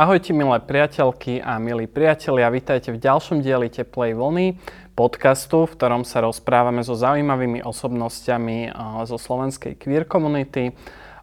Ahojte 0.00 0.32
milé 0.32 0.56
priateľky 0.64 1.44
a 1.44 1.60
milí 1.60 1.84
priatelia, 1.84 2.48
vítajte 2.48 2.88
v 2.88 3.04
ďalšom 3.04 3.44
dieli 3.44 3.68
Teplej 3.68 4.16
vlny, 4.16 4.56
podcastu, 4.96 5.68
v 5.68 5.76
ktorom 5.76 6.08
sa 6.08 6.24
rozprávame 6.24 6.80
so 6.80 6.96
zaujímavými 6.96 7.60
osobnostiami 7.60 8.72
zo 9.04 9.20
slovenskej 9.20 9.76
queer 9.76 10.08
komunity 10.08 10.72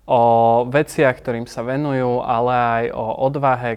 o 0.08 0.22
veciach, 0.72 1.20
ktorým 1.20 1.52
sa 1.52 1.68
venujú, 1.68 2.24
ale 2.24 2.54
aj 2.56 2.86
o 2.96 3.28
odvahe, 3.28 3.76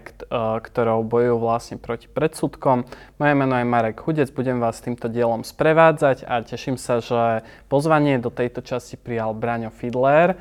ktorou 0.63 1.03
bojujú 1.03 1.37
vlastne 1.43 1.77
proti 1.77 2.07
predsudkom. 2.07 2.87
Moje 3.19 3.35
meno 3.35 3.59
je 3.59 3.67
Marek 3.67 3.99
Hudec, 4.07 4.31
budem 4.31 4.63
vás 4.63 4.79
týmto 4.79 5.11
dielom 5.11 5.43
sprevádzať 5.43 6.23
a 6.31 6.47
teším 6.47 6.79
sa, 6.79 7.03
že 7.03 7.43
pozvanie 7.67 8.23
do 8.23 8.31
tejto 8.31 8.63
časti 8.63 8.95
prijal 8.95 9.35
Braňo 9.35 9.75
Fidler, 9.75 10.39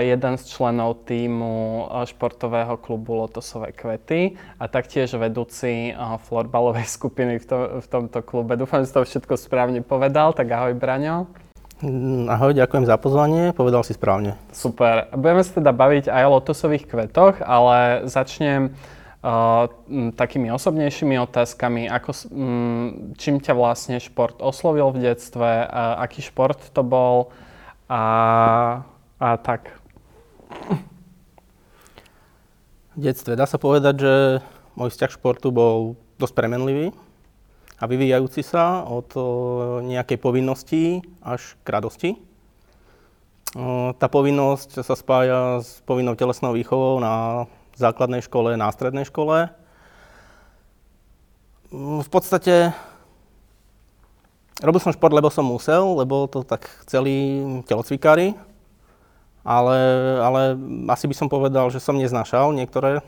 jeden 0.00 0.34
z 0.40 0.42
členov 0.48 1.04
týmu 1.04 1.86
športového 2.08 2.80
klubu 2.80 3.20
Lotosové 3.20 3.76
kvety 3.76 4.32
a 4.56 4.64
taktiež 4.64 5.12
vedúci 5.20 5.92
florbalovej 6.24 6.88
skupiny 6.88 7.36
v, 7.36 7.44
to, 7.44 7.58
v 7.84 7.86
tomto 7.86 8.24
klube. 8.24 8.56
Dúfam, 8.56 8.80
že 8.80 8.96
to 8.96 9.04
všetko 9.04 9.36
správne 9.36 9.84
povedal, 9.84 10.32
tak 10.32 10.48
ahoj 10.48 10.72
Braňo. 10.72 11.47
Mm, 11.78 12.26
ahoj, 12.26 12.58
ďakujem 12.58 12.90
za 12.90 12.98
pozvanie, 12.98 13.54
povedal 13.54 13.86
si 13.86 13.94
správne. 13.94 14.34
Super. 14.50 15.06
Budeme 15.14 15.46
sa 15.46 15.62
teda 15.62 15.70
baviť 15.70 16.10
aj 16.10 16.22
o 16.26 16.34
lotosových 16.42 16.90
kvetoch, 16.90 17.38
ale 17.38 18.02
začnem 18.10 18.74
uh, 18.74 19.70
takými 20.18 20.50
osobnejšími 20.50 21.22
otázkami, 21.22 21.86
ako, 21.86 22.10
um, 22.34 23.14
čím 23.14 23.38
ťa 23.38 23.54
vlastne 23.54 24.02
šport 24.02 24.42
oslovil 24.42 24.90
v 24.90 25.06
detstve, 25.06 25.46
uh, 25.70 26.02
aký 26.02 26.18
šport 26.18 26.58
to 26.74 26.82
bol 26.82 27.30
a 27.86 28.02
a 29.18 29.34
tak. 29.38 29.70
V 32.94 33.00
detstve 33.06 33.38
dá 33.38 33.46
sa 33.46 33.58
povedať, 33.58 33.94
že 34.02 34.14
môj 34.74 34.90
vzťah 34.94 35.14
športu 35.14 35.54
bol 35.54 35.94
dosť 36.18 36.34
premenlivý 36.34 36.90
a 37.78 37.84
vyvíjajúci 37.86 38.42
sa 38.42 38.82
od 38.82 39.14
nejakej 39.86 40.18
povinnosti 40.18 40.82
až 41.22 41.54
k 41.62 41.68
radosti. 41.70 42.10
Tá 43.96 44.06
povinnosť 44.10 44.82
sa 44.82 44.94
spája 44.98 45.62
s 45.62 45.80
povinnou 45.86 46.18
telesnou 46.18 46.52
výchovou 46.52 47.00
na 47.00 47.46
základnej 47.78 48.20
škole, 48.20 48.58
na 48.58 48.68
strednej 48.74 49.06
škole. 49.06 49.48
V 51.72 52.08
podstate 52.10 52.74
robil 54.60 54.80
som 54.82 54.92
šport, 54.92 55.14
lebo 55.14 55.30
som 55.30 55.46
musel, 55.46 55.96
lebo 56.02 56.26
to 56.26 56.42
tak 56.42 56.66
chceli 56.82 57.40
telocvikári 57.64 58.34
ale, 59.48 59.78
ale 60.20 60.40
asi 60.92 61.08
by 61.08 61.14
som 61.16 61.32
povedal, 61.32 61.72
že 61.72 61.80
som 61.80 61.96
neznášal 61.96 62.52
niektoré 62.52 63.00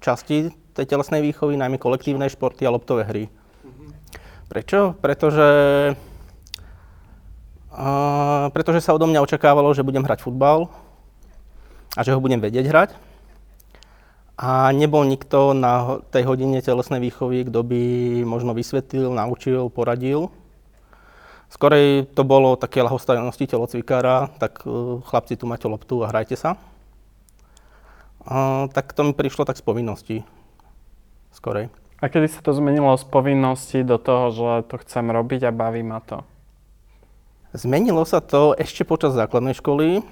časti 0.00 0.48
tej 0.72 0.88
telesnej 0.88 1.20
výchovy, 1.20 1.60
najmä 1.60 1.76
kolektívne 1.76 2.24
športy 2.32 2.64
a 2.64 2.72
loptové 2.72 3.04
hry. 3.04 3.24
Prečo? 4.46 4.94
Pretože, 5.02 5.48
uh, 7.74 8.46
pretože 8.54 8.78
sa 8.78 8.94
odo 8.94 9.10
mňa 9.10 9.22
očakávalo, 9.26 9.74
že 9.74 9.82
budem 9.82 10.06
hrať 10.06 10.22
futbal 10.22 10.70
a 11.98 12.00
že 12.06 12.14
ho 12.14 12.22
budem 12.22 12.38
vedieť 12.38 12.66
hrať. 12.70 12.90
A 14.36 14.70
nebol 14.70 15.02
nikto 15.08 15.56
na 15.56 15.98
tej 16.12 16.28
hodine 16.28 16.60
telesnej 16.60 17.00
výchovy, 17.00 17.48
kto 17.48 17.64
by 17.64 17.82
možno 18.22 18.52
vysvetlil, 18.52 19.10
naučil, 19.16 19.66
poradil. 19.72 20.28
Skorej 21.48 22.10
to 22.12 22.22
bolo 22.22 22.54
také 22.54 22.84
lahostajnosti 22.84 23.50
telocvikára, 23.50 24.30
tak 24.38 24.62
uh, 24.62 25.02
chlapci, 25.02 25.34
tu 25.34 25.50
máte 25.50 25.66
loptu 25.66 26.06
a 26.06 26.10
hrajte 26.12 26.38
sa. 26.38 26.54
Uh, 28.22 28.70
tak 28.70 28.94
to 28.94 29.06
mi 29.06 29.12
prišlo 29.14 29.42
tak 29.42 29.58
z 29.58 29.62
povinnosti. 29.66 30.16
Skorej. 31.34 31.85
A 31.96 32.12
kedy 32.12 32.28
sa 32.28 32.40
to 32.44 32.52
zmenilo 32.52 32.92
z 32.96 33.04
povinnosti 33.08 33.80
do 33.80 33.96
toho, 33.96 34.24
že 34.32 34.50
to 34.68 34.76
chcem 34.84 35.08
robiť 35.08 35.48
a 35.48 35.56
baví 35.56 35.80
ma 35.80 36.04
to? 36.04 36.20
Zmenilo 37.56 38.04
sa 38.04 38.20
to 38.20 38.52
ešte 38.52 38.84
počas 38.84 39.16
základnej 39.16 39.56
školy. 39.56 40.04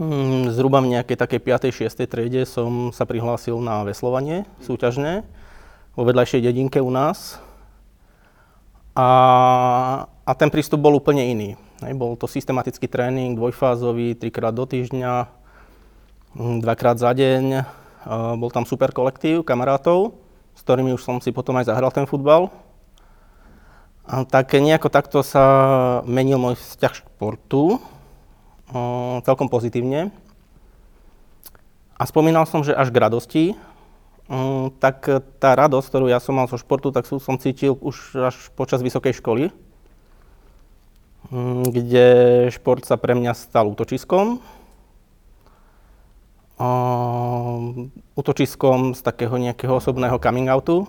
Hmm, 0.00 0.48
zhruba 0.48 0.80
v 0.80 0.96
nejakej 0.96 1.20
takej 1.20 1.40
5. 1.68 1.90
6. 1.90 2.08
triede 2.08 2.48
som 2.48 2.94
sa 2.94 3.04
prihlásil 3.04 3.58
na 3.60 3.84
veslovanie 3.84 4.48
súťažné 4.64 5.26
vo 5.98 6.02
vedľajšej 6.06 6.46
dedinke 6.46 6.80
u 6.80 6.88
nás. 6.88 7.36
A 8.96 10.08
a 10.30 10.32
ten 10.38 10.46
prístup 10.46 10.78
bol 10.78 10.94
úplne 10.94 11.26
iný. 11.26 11.58
Bol 11.98 12.14
to 12.14 12.30
systematický 12.30 12.86
tréning, 12.86 13.34
dvojfázový, 13.34 14.14
trikrát 14.14 14.54
do 14.54 14.62
týždňa, 14.62 15.26
hm, 16.38 16.62
dvakrát 16.62 17.02
za 17.02 17.10
deň. 17.10 17.66
Bol 18.38 18.50
tam 18.54 18.62
super 18.62 18.94
kolektív 18.94 19.42
kamarátov, 19.42 20.14
s 20.60 20.64
ktorými 20.68 20.92
už 20.92 21.00
som 21.00 21.16
si 21.24 21.32
potom 21.32 21.56
aj 21.56 21.72
zahral 21.72 21.88
ten 21.88 22.04
futbal. 22.04 22.52
A 24.04 24.28
tak 24.28 24.52
nejako 24.52 24.92
takto 24.92 25.24
sa 25.24 26.04
menil 26.04 26.36
môj 26.36 26.60
vzťah 26.60 27.00
športu, 27.00 27.80
celkom 29.24 29.48
pozitívne. 29.48 30.12
A 31.96 32.04
spomínal 32.04 32.44
som, 32.44 32.60
že 32.60 32.76
až 32.76 32.92
k 32.92 33.00
radosti, 33.00 33.44
tak 34.84 35.08
tá 35.40 35.56
radosť, 35.56 35.86
ktorú 35.88 36.12
ja 36.12 36.20
som 36.20 36.36
mal 36.36 36.44
zo 36.44 36.60
športu, 36.60 36.92
tak 36.92 37.08
som 37.08 37.40
cítil 37.40 37.72
už 37.80 38.20
až 38.20 38.36
počas 38.52 38.84
vysokej 38.84 39.16
školy, 39.16 39.48
kde 41.72 42.06
šport 42.52 42.84
sa 42.84 43.00
pre 43.00 43.16
mňa 43.16 43.32
stal 43.32 43.72
útočiskom. 43.72 44.44
Útočiskom 48.16 48.92
z 48.92 49.00
takého 49.00 49.32
nejakého 49.40 49.80
osobného 49.80 50.20
coming 50.20 50.52
outu. 50.52 50.84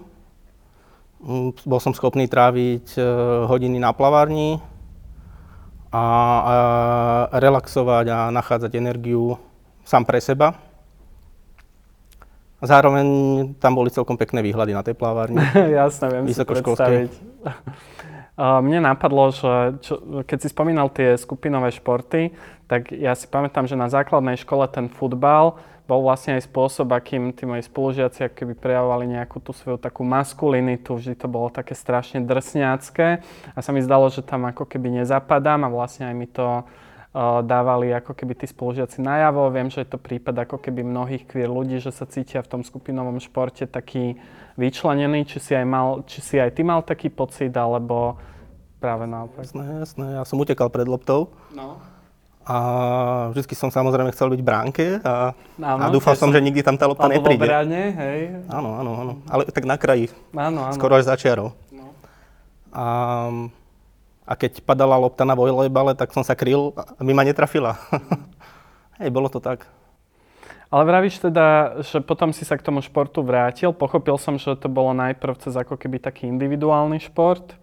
Mm, 1.24 1.56
bol 1.64 1.80
som 1.80 1.96
schopný 1.96 2.26
tráviť 2.26 2.98
e, 2.98 3.02
hodiny 3.46 3.78
na 3.78 3.94
plavárni 3.94 4.58
a, 5.94 6.02
a 6.02 6.56
relaxovať 7.38 8.06
a 8.10 8.20
nachádzať 8.34 8.72
energiu 8.74 9.38
sám 9.86 10.04
pre 10.04 10.18
seba. 10.18 10.58
Zároveň 12.62 13.08
tam 13.58 13.74
boli 13.74 13.90
celkom 13.90 14.18
pekné 14.18 14.42
výhľady 14.46 14.74
na 14.74 14.82
tej 14.86 14.94
plavárni. 14.94 15.42
Jasné, 15.82 16.06
viem 16.10 16.26
si 16.30 16.42
predstaviť. 16.42 17.12
Mne 18.42 18.82
napadlo, 18.82 19.30
že 19.30 19.78
čo, 19.86 20.26
keď 20.26 20.38
si 20.42 20.48
spomínal 20.50 20.90
tie 20.90 21.14
skupinové 21.20 21.70
športy, 21.70 22.34
tak 22.72 22.96
ja 22.96 23.12
si 23.20 23.28
pamätám, 23.28 23.68
že 23.68 23.76
na 23.76 23.92
základnej 23.92 24.40
škole 24.40 24.64
ten 24.72 24.88
futbal 24.88 25.60
bol 25.92 26.00
vlastne 26.08 26.40
aj 26.40 26.48
spôsob, 26.48 26.96
akým 26.96 27.36
tí 27.36 27.44
moji 27.44 27.68
spolužiaci 27.68 28.32
keby 28.32 28.56
prejavovali 28.56 29.12
nejakú 29.12 29.44
tú 29.44 29.52
svoju 29.52 29.76
takú 29.76 30.08
maskulinitu. 30.08 30.96
Vždy 30.96 31.20
to 31.20 31.28
bolo 31.28 31.52
také 31.52 31.76
strašne 31.76 32.24
drsňacké 32.24 33.08
a 33.52 33.60
sa 33.60 33.76
mi 33.76 33.84
zdalo, 33.84 34.08
že 34.08 34.24
tam 34.24 34.48
ako 34.48 34.64
keby 34.64 35.04
nezapadám 35.04 35.68
a 35.68 35.74
vlastne 35.74 36.08
aj 36.08 36.16
mi 36.16 36.32
to 36.32 36.64
uh, 36.64 37.44
dávali 37.44 37.92
ako 37.92 38.16
keby 38.16 38.40
tí 38.40 38.48
spolužiaci 38.48 39.04
najavo. 39.04 39.52
Viem, 39.52 39.68
že 39.68 39.84
je 39.84 39.92
to 39.92 40.00
prípad 40.00 40.48
ako 40.48 40.64
keby 40.64 40.80
mnohých 40.80 41.28
queer 41.28 41.52
ľudí, 41.52 41.84
že 41.84 41.92
sa 41.92 42.08
cítia 42.08 42.40
v 42.40 42.56
tom 42.56 42.62
skupinovom 42.64 43.20
športe 43.20 43.68
taký 43.68 44.16
vyčlenený. 44.56 45.28
Či 45.28 45.38
si 45.44 45.52
aj, 45.60 45.68
mal, 45.68 46.08
či 46.08 46.24
si 46.24 46.40
aj 46.40 46.56
ty 46.56 46.64
mal 46.64 46.88
taký 46.88 47.12
pocit, 47.12 47.52
alebo 47.52 48.16
Práve 48.82 49.06
naopak. 49.06 49.46
Jasné, 49.46 49.86
jasné. 49.86 50.06
Ja 50.18 50.26
som 50.26 50.42
utekal 50.42 50.74
pred 50.74 50.90
loptou. 50.90 51.30
No. 51.54 51.78
A 52.42 52.58
vždy 53.38 53.54
som 53.54 53.70
samozrejme 53.70 54.10
chcel 54.18 54.34
byť 54.34 54.42
v 54.42 54.48
bránke 54.48 54.86
a, 55.06 55.38
áno, 55.62 55.82
a 55.86 55.94
dúfal 55.94 56.18
som, 56.18 56.34
že 56.34 56.42
nikdy 56.42 56.66
tam 56.66 56.74
tá 56.74 56.90
lopta 56.90 57.06
nepríde. 57.06 57.46
Bráne, 57.46 57.94
hej. 57.94 58.20
Áno, 58.50 58.82
áno, 58.82 58.92
áno. 58.98 59.14
Ale 59.30 59.46
tak 59.54 59.70
na 59.70 59.78
kraji. 59.78 60.10
Áno, 60.34 60.66
áno. 60.66 60.74
Skoro 60.74 60.98
až 60.98 61.06
za 61.06 61.14
čiarou. 61.22 61.54
No. 61.70 61.94
A, 62.74 62.86
a 64.26 64.34
keď 64.34 64.66
padala 64.66 64.98
lopta 64.98 65.22
na 65.22 65.38
volejbale, 65.38 65.94
tak 65.94 66.10
som 66.18 66.26
sa 66.26 66.34
kryl 66.34 66.74
a 66.74 66.98
mi 67.06 67.14
ma 67.14 67.22
netrafila. 67.22 67.78
hej, 69.00 69.14
bolo 69.14 69.30
to 69.30 69.38
tak. 69.38 69.70
Ale 70.72 70.88
vravíš 70.88 71.20
teda, 71.20 71.78
že 71.84 72.00
potom 72.00 72.32
si 72.32 72.48
sa 72.48 72.56
k 72.56 72.64
tomu 72.64 72.80
športu 72.80 73.20
vrátil. 73.22 73.76
Pochopil 73.76 74.16
som, 74.16 74.40
že 74.40 74.56
to 74.56 74.72
bolo 74.72 74.96
najprv 74.96 75.36
cez 75.38 75.54
ako 75.54 75.76
keby 75.76 76.00
taký 76.00 76.32
individuálny 76.32 76.98
šport 77.06 77.60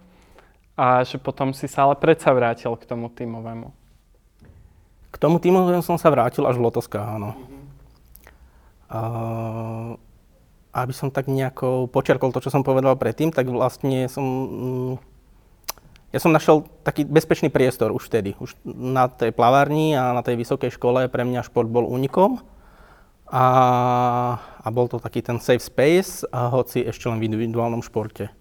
a 0.78 1.02
že 1.02 1.16
potom 1.16 1.56
si 1.56 1.66
sa 1.66 1.88
ale 1.88 1.96
predsa 1.96 2.30
vrátil 2.36 2.70
k 2.76 2.84
tomu 2.84 3.08
tímovému. 3.10 3.77
K 5.08 5.16
tomu 5.16 5.40
tímovému 5.40 5.80
som 5.80 5.96
sa 5.96 6.12
vrátil 6.12 6.44
až 6.44 6.60
v 6.60 6.64
Lotoskách, 6.68 7.08
áno. 7.16 7.32
Mm-hmm. 7.32 7.64
Uh, 8.88 10.00
aby 10.72 10.92
som 10.92 11.08
tak 11.08 11.28
nejako 11.28 11.88
počerkol 11.88 12.32
to, 12.32 12.44
čo 12.44 12.52
som 12.52 12.64
povedal 12.64 12.96
predtým, 12.96 13.32
tak 13.32 13.48
vlastne 13.48 14.06
som... 14.06 14.24
Mm, 14.24 14.94
ja 16.08 16.24
som 16.24 16.32
našiel 16.32 16.64
taký 16.88 17.04
bezpečný 17.04 17.52
priestor 17.52 17.92
už 17.92 18.08
vtedy. 18.08 18.32
Už 18.40 18.56
na 18.64 19.12
tej 19.12 19.28
plavárni 19.28 19.92
a 19.92 20.16
na 20.16 20.24
tej 20.24 20.40
vysokej 20.40 20.72
škole 20.72 21.04
pre 21.12 21.20
mňa 21.20 21.44
šport 21.44 21.68
bol 21.68 21.84
únikom. 21.84 22.40
A, 23.28 23.44
a 24.40 24.68
bol 24.72 24.88
to 24.88 24.96
taký 24.96 25.20
ten 25.20 25.36
safe 25.36 25.60
space, 25.60 26.24
a 26.32 26.48
hoci 26.48 26.80
ešte 26.80 27.12
len 27.12 27.20
v 27.20 27.28
individuálnom 27.28 27.84
športe. 27.84 28.32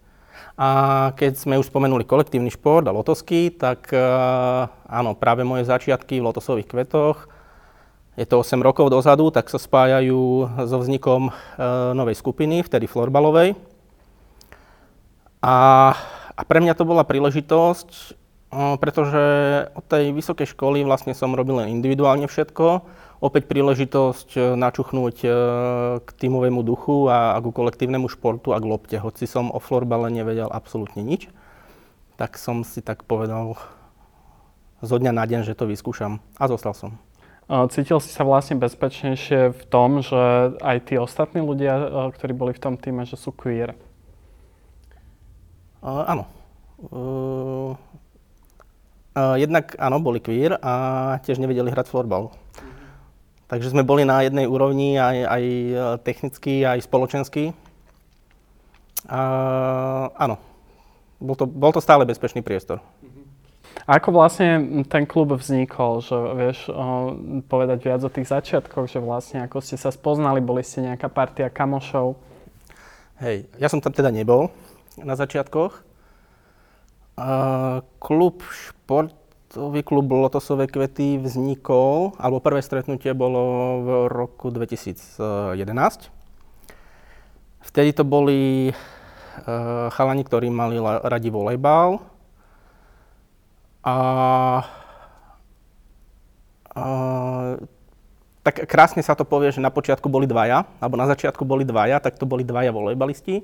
A 0.58 0.68
keď 1.14 1.38
sme 1.38 1.60
už 1.62 1.70
spomenuli 1.70 2.04
kolektívny 2.04 2.50
šport 2.50 2.86
a 2.90 2.96
lotosky, 2.96 3.54
tak 3.54 3.90
uh, 3.94 4.66
áno, 4.90 5.14
práve 5.14 5.46
moje 5.46 5.70
začiatky 5.70 6.18
v 6.18 6.28
lotosových 6.28 6.70
kvetoch 6.70 7.38
je 8.18 8.26
to 8.26 8.42
8 8.42 8.66
rokov 8.66 8.90
dozadu, 8.90 9.30
tak 9.30 9.46
sa 9.46 9.62
spájajú 9.62 10.50
so 10.66 10.78
vznikom 10.82 11.30
e, 11.30 11.32
novej 11.94 12.18
skupiny, 12.18 12.66
vtedy 12.66 12.90
florbalovej. 12.90 13.54
A, 15.38 15.94
a 16.34 16.42
pre 16.42 16.58
mňa 16.58 16.74
to 16.74 16.82
bola 16.82 17.06
príležitosť, 17.06 17.90
e, 17.94 18.04
pretože 18.52 19.24
od 19.76 19.86
tej 19.88 20.16
vysokej 20.16 20.56
školy 20.56 20.88
vlastne 20.88 21.12
som 21.12 21.36
robil 21.36 21.60
len 21.60 21.76
individuálne 21.76 22.32
všetko. 22.32 22.88
Opäť 23.18 23.50
príležitosť 23.50 24.30
e, 24.38 24.40
načuchnúť 24.54 25.18
e, 25.26 25.30
k 26.06 26.10
tímovému 26.22 26.62
duchu 26.62 27.10
a, 27.10 27.34
a 27.34 27.42
ku 27.42 27.50
kolektívnemu 27.50 28.06
športu 28.14 28.54
a 28.54 28.62
k 28.62 28.70
lopte. 28.70 28.96
Hoci 29.02 29.26
som 29.26 29.50
o 29.50 29.58
florbale 29.58 30.14
nevedel 30.14 30.46
absolútne 30.54 31.02
nič, 31.02 31.26
tak 32.14 32.38
som 32.38 32.62
si 32.62 32.78
tak 32.86 33.10
povedal 33.10 33.58
zo 34.86 34.96
dňa 35.02 35.12
na 35.18 35.26
deň, 35.26 35.50
že 35.50 35.58
to 35.58 35.66
vyskúšam. 35.66 36.22
A 36.38 36.46
zostal 36.46 36.78
som. 36.78 36.94
Cítil 37.48 37.98
si 38.04 38.12
sa 38.12 38.28
vlastne 38.28 38.60
bezpečnejšie 38.60 39.56
v 39.56 39.64
tom, 39.72 40.04
že 40.04 40.54
aj 40.60 40.92
tí 40.92 41.00
ostatní 41.00 41.40
ľudia, 41.40 42.12
ktorí 42.12 42.36
boli 42.36 42.52
v 42.52 42.62
tom 42.62 42.76
týme, 42.76 43.08
že 43.08 43.16
sú 43.16 43.32
queer? 43.32 43.74
Uh, 45.80 46.04
áno. 46.12 46.24
Uh, 46.78 47.72
jednak 49.38 49.74
áno, 49.82 49.98
boli 49.98 50.22
queer 50.22 50.62
a 50.62 50.74
tiež 51.26 51.42
nevedeli 51.42 51.74
hrať 51.74 51.90
florbal. 51.90 52.36
Takže 53.48 53.72
sme 53.72 53.88
boli 53.88 54.04
na 54.04 54.28
jednej 54.28 54.44
úrovni 54.44 55.00
aj, 55.00 55.18
aj 55.24 55.44
technicky, 56.04 56.68
aj 56.68 56.84
spoločensky. 56.84 57.56
Uh, 59.08 60.12
áno, 60.20 60.36
bol 61.16 61.36
to, 61.40 61.48
bol 61.48 61.72
to 61.72 61.80
stále 61.80 62.04
bezpečný 62.04 62.44
priestor. 62.44 62.84
Uh-huh. 63.00 63.24
Ako 63.88 64.12
vlastne 64.12 64.84
ten 64.92 65.08
klub 65.08 65.32
vznikol, 65.32 66.04
že 66.04 66.18
vieš 66.36 66.68
o, 66.68 67.16
povedať 67.48 67.88
viac 67.88 68.04
o 68.04 68.12
tých 68.12 68.28
začiatkoch, 68.28 68.92
že 68.92 69.00
vlastne 69.00 69.48
ako 69.48 69.64
ste 69.64 69.80
sa 69.80 69.96
spoznali, 69.96 70.44
boli 70.44 70.60
ste 70.60 70.84
nejaká 70.84 71.08
partia 71.08 71.48
kamošov? 71.48 72.20
Hej, 73.24 73.48
ja 73.56 73.72
som 73.72 73.80
tam 73.80 73.96
teda 73.96 74.12
nebol 74.12 74.52
na 75.00 75.16
začiatkoch. 75.16 75.87
Klub 77.98 78.46
športový 78.46 79.82
klub 79.82 80.06
Lotosové 80.06 80.70
kvety 80.70 81.18
vznikol, 81.18 82.14
alebo 82.22 82.38
prvé 82.38 82.62
stretnutie 82.62 83.10
bolo 83.18 83.44
v 83.82 83.88
roku 84.06 84.54
2011. 84.54 86.14
Vtedy 87.66 87.90
to 87.98 88.06
boli 88.06 88.70
uh, 88.70 89.90
chalani, 89.90 90.22
ktorí 90.22 90.54
mali 90.54 90.78
radi 90.82 91.34
volejbal 91.34 92.06
a, 93.88 93.98
a 96.76 96.84
tak 98.44 98.64
krásne 98.70 99.02
sa 99.02 99.18
to 99.18 99.26
povie, 99.26 99.52
že 99.52 99.64
na 99.64 99.72
počiatku 99.72 100.06
boli 100.06 100.30
dvaja, 100.30 100.70
alebo 100.80 100.96
na 101.00 101.08
začiatku 101.10 101.44
boli 101.44 101.64
dvaja, 101.64 101.98
tak 101.98 102.20
to 102.20 102.30
boli 102.30 102.46
dvaja 102.46 102.72
volejbalisti. 102.72 103.44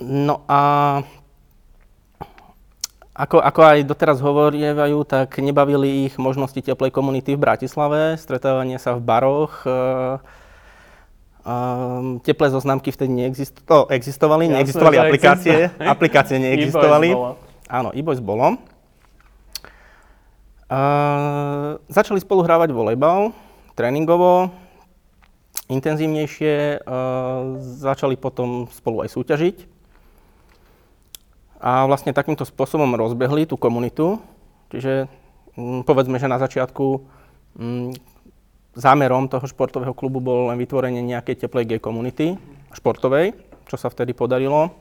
No 0.00 0.44
a 0.48 0.60
ako, 3.10 3.42
ako 3.42 3.60
aj 3.62 3.78
doteraz 3.84 4.18
hovorievajú, 4.22 5.02
tak 5.04 5.38
nebavili 5.42 6.06
ich 6.08 6.14
možnosti 6.16 6.58
teplej 6.58 6.94
komunity 6.94 7.34
v 7.34 7.42
Bratislave, 7.42 8.14
stretávanie 8.16 8.78
sa 8.78 8.94
v 8.94 9.02
baroch, 9.02 9.66
Um, 11.40 12.20
teplé 12.20 12.52
zoznamky 12.52 12.92
vtedy 12.92 13.16
neexistovali, 13.16 13.88
existovali, 13.96 14.44
ja 14.52 14.60
neexistovali 14.60 14.96
aplikácie, 15.00 15.72
aplikácie 15.80 16.36
neexistovali. 16.36 17.16
Áno, 17.64 17.96
e-boys 17.96 18.20
bolo. 18.20 18.60
Uh, 20.68 21.80
začali 21.88 22.20
spolu 22.20 22.44
hrávať 22.44 22.76
volejbal, 22.76 23.32
tréningovo, 23.72 24.52
intenzívnejšie, 25.72 26.84
uh, 26.84 27.56
začali 27.58 28.20
potom 28.20 28.68
spolu 28.68 29.00
aj 29.00 29.08
súťažiť. 29.16 29.56
A 31.60 31.84
vlastne 31.84 32.16
takýmto 32.16 32.48
spôsobom 32.48 32.88
rozbehli 32.96 33.44
tú 33.44 33.60
komunitu. 33.60 34.16
Čiže 34.72 35.12
um, 35.60 35.84
povedzme, 35.84 36.16
že 36.16 36.24
na 36.24 36.40
začiatku 36.40 36.84
um, 37.60 37.92
zámerom 38.72 39.28
toho 39.28 39.44
športového 39.44 39.92
klubu 39.92 40.24
bolo 40.24 40.48
len 40.48 40.56
vytvorenie 40.56 41.04
nejakej 41.04 41.44
teplej 41.46 41.76
gay 41.76 41.80
komunity 41.82 42.40
športovej, 42.72 43.36
čo 43.68 43.76
sa 43.76 43.92
vtedy 43.92 44.16
podarilo. 44.16 44.72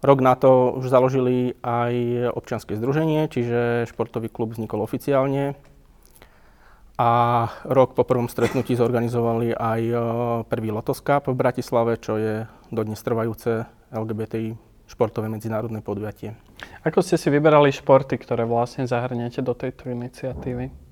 Rok 0.00 0.18
na 0.24 0.32
to 0.38 0.72
už 0.80 0.88
založili 0.88 1.58
aj 1.60 1.92
občianske 2.32 2.72
združenie, 2.78 3.28
čiže 3.28 3.90
športový 3.90 4.32
klub 4.32 4.56
vznikol 4.56 4.80
oficiálne. 4.80 5.58
A 7.00 7.10
rok 7.64 7.96
po 7.96 8.04
prvom 8.04 8.28
stretnutí 8.28 8.76
zorganizovali 8.76 9.56
aj 9.56 9.82
prvý 10.48 10.68
Lotos 10.72 11.00
Cup 11.00 11.28
v 11.28 11.36
Bratislave, 11.36 11.96
čo 12.00 12.16
je 12.16 12.44
dodnes 12.68 13.00
trvajúce 13.00 13.64
LGBTI 13.92 14.69
športové 14.90 15.30
medzinárodné 15.30 15.78
podujatie. 15.78 16.34
Ako 16.82 16.98
ste 16.98 17.14
si 17.14 17.30
vyberali 17.30 17.70
športy, 17.70 18.18
ktoré 18.18 18.42
vlastne 18.42 18.90
zahrniete 18.90 19.38
do 19.38 19.54
tejto 19.54 19.86
iniciatívy? 19.86 20.90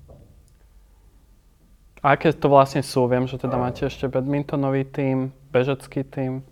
A 1.99 2.15
aké 2.15 2.31
to 2.31 2.47
vlastne 2.47 2.79
sú? 2.79 3.11
Viem, 3.11 3.27
že 3.27 3.35
teda 3.35 3.59
máte 3.59 3.83
ešte 3.83 4.07
badmintonový 4.07 4.87
tím, 4.87 5.35
bežecký 5.51 6.07
tím. 6.07 6.47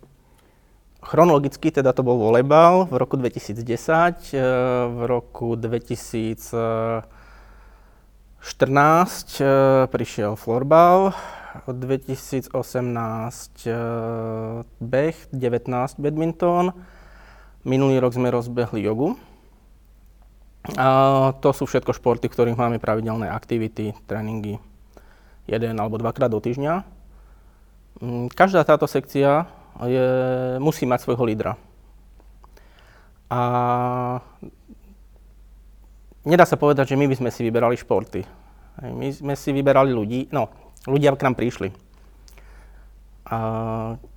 Chronologicky 1.00 1.72
teda 1.72 1.96
to 1.96 2.04
bol 2.04 2.20
volejbal 2.20 2.84
v 2.90 2.94
roku 3.00 3.16
2010, 3.16 3.64
e, 4.34 4.44
v 4.92 4.98
roku 5.08 5.56
2014 5.56 7.06
e, 9.40 9.44
prišiel 9.88 10.36
florbal, 10.36 11.16
2018 11.64 12.52
e, 13.64 13.72
beh, 14.84 15.16
19 15.32 15.96
badminton, 15.96 16.76
minulý 17.68 18.00
rok 18.00 18.16
sme 18.16 18.32
rozbehli 18.32 18.80
jogu. 18.80 19.20
A 20.76 21.32
to 21.40 21.52
sú 21.52 21.64
všetko 21.64 21.96
športy, 21.96 22.28
v 22.28 22.34
ktorých 22.34 22.60
máme 22.60 22.82
pravidelné 22.82 23.28
aktivity, 23.30 23.96
tréningy, 24.04 24.60
jeden 25.48 25.76
alebo 25.76 25.96
dvakrát 26.00 26.28
do 26.28 26.40
týždňa. 26.40 26.84
Mm, 28.02 28.28
každá 28.32 28.64
táto 28.64 28.84
sekcia 28.84 29.48
je, 29.86 30.06
musí 30.60 30.84
mať 30.84 31.08
svojho 31.08 31.24
lídra. 31.24 31.52
A 33.28 33.40
nedá 36.24 36.44
sa 36.44 36.60
povedať, 36.60 36.92
že 36.92 36.98
my 37.00 37.08
by 37.08 37.16
sme 37.16 37.30
si 37.32 37.40
vyberali 37.44 37.76
športy. 37.76 38.24
My 38.78 39.08
sme 39.12 39.34
si 39.36 39.50
vyberali 39.52 39.92
ľudí, 39.92 40.28
no, 40.32 40.52
ľudia 40.84 41.16
k 41.16 41.24
nám 41.24 41.34
prišli. 41.36 41.72
A 43.28 43.36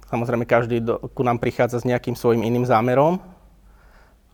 samozrejme, 0.08 0.44
každý 0.48 0.84
do, 0.84 1.00
ku 1.12 1.24
nám 1.24 1.40
prichádza 1.40 1.80
s 1.80 1.88
nejakým 1.88 2.16
svojim 2.16 2.44
iným 2.44 2.68
zámerom, 2.68 3.20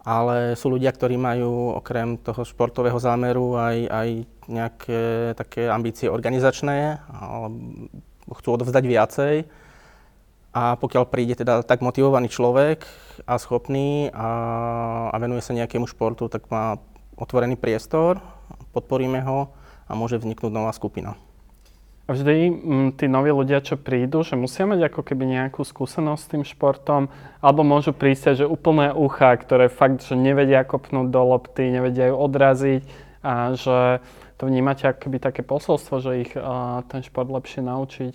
ale 0.07 0.55
sú 0.55 0.71
ľudia, 0.71 0.95
ktorí 0.95 1.19
majú 1.19 1.75
okrem 1.75 2.15
toho 2.15 2.47
športového 2.47 2.95
zámeru 2.95 3.59
aj, 3.59 3.77
aj 3.91 4.09
nejaké 4.47 5.01
také 5.35 5.67
ambície 5.67 6.07
organizačné, 6.07 7.03
chcú 8.31 8.49
odovzdať 8.55 8.83
viacej 8.87 9.35
a 10.55 10.79
pokiaľ 10.79 11.03
príde 11.11 11.35
teda 11.35 11.59
tak 11.67 11.83
motivovaný 11.83 12.31
človek 12.31 12.87
a 13.27 13.35
schopný 13.35 14.07
a, 14.15 14.29
a 15.11 15.15
venuje 15.19 15.43
sa 15.43 15.51
nejakému 15.51 15.91
športu, 15.91 16.31
tak 16.31 16.47
má 16.47 16.79
otvorený 17.19 17.59
priestor, 17.59 18.23
podporíme 18.71 19.19
ho 19.27 19.51
a 19.85 19.91
môže 19.91 20.15
vzniknúť 20.23 20.55
nová 20.55 20.71
skupina. 20.71 21.19
Vždy 22.07 22.35
m, 22.47 22.55
mm, 22.55 22.89
tí 22.95 23.11
noví 23.11 23.35
ľudia, 23.35 23.59
čo 23.59 23.75
prídu, 23.75 24.23
že 24.23 24.39
musia 24.39 24.63
mať 24.63 24.87
ako 24.87 25.03
keby 25.03 25.27
nejakú 25.27 25.67
skúsenosť 25.67 26.21
s 26.23 26.31
tým 26.31 26.43
športom, 26.47 27.11
alebo 27.43 27.67
môžu 27.67 27.91
prísť, 27.91 28.43
že 28.43 28.45
úplné 28.47 28.95
ucha, 28.95 29.35
ktoré 29.35 29.67
fakt, 29.67 30.07
že 30.07 30.15
nevedia 30.15 30.63
kopnúť 30.63 31.11
do 31.11 31.21
lopty, 31.27 31.67
nevedia 31.67 32.07
ju 32.07 32.15
odraziť 32.15 32.87
a 33.27 33.51
že 33.59 33.99
to 34.39 34.47
vnímate 34.47 34.87
ako 34.87 35.03
keby 35.03 35.17
také 35.19 35.43
posolstvo, 35.43 35.99
že 35.99 36.11
ich 36.23 36.31
a, 36.39 36.79
ten 36.87 37.03
šport 37.03 37.27
lepšie 37.27 37.59
naučiť. 37.59 38.13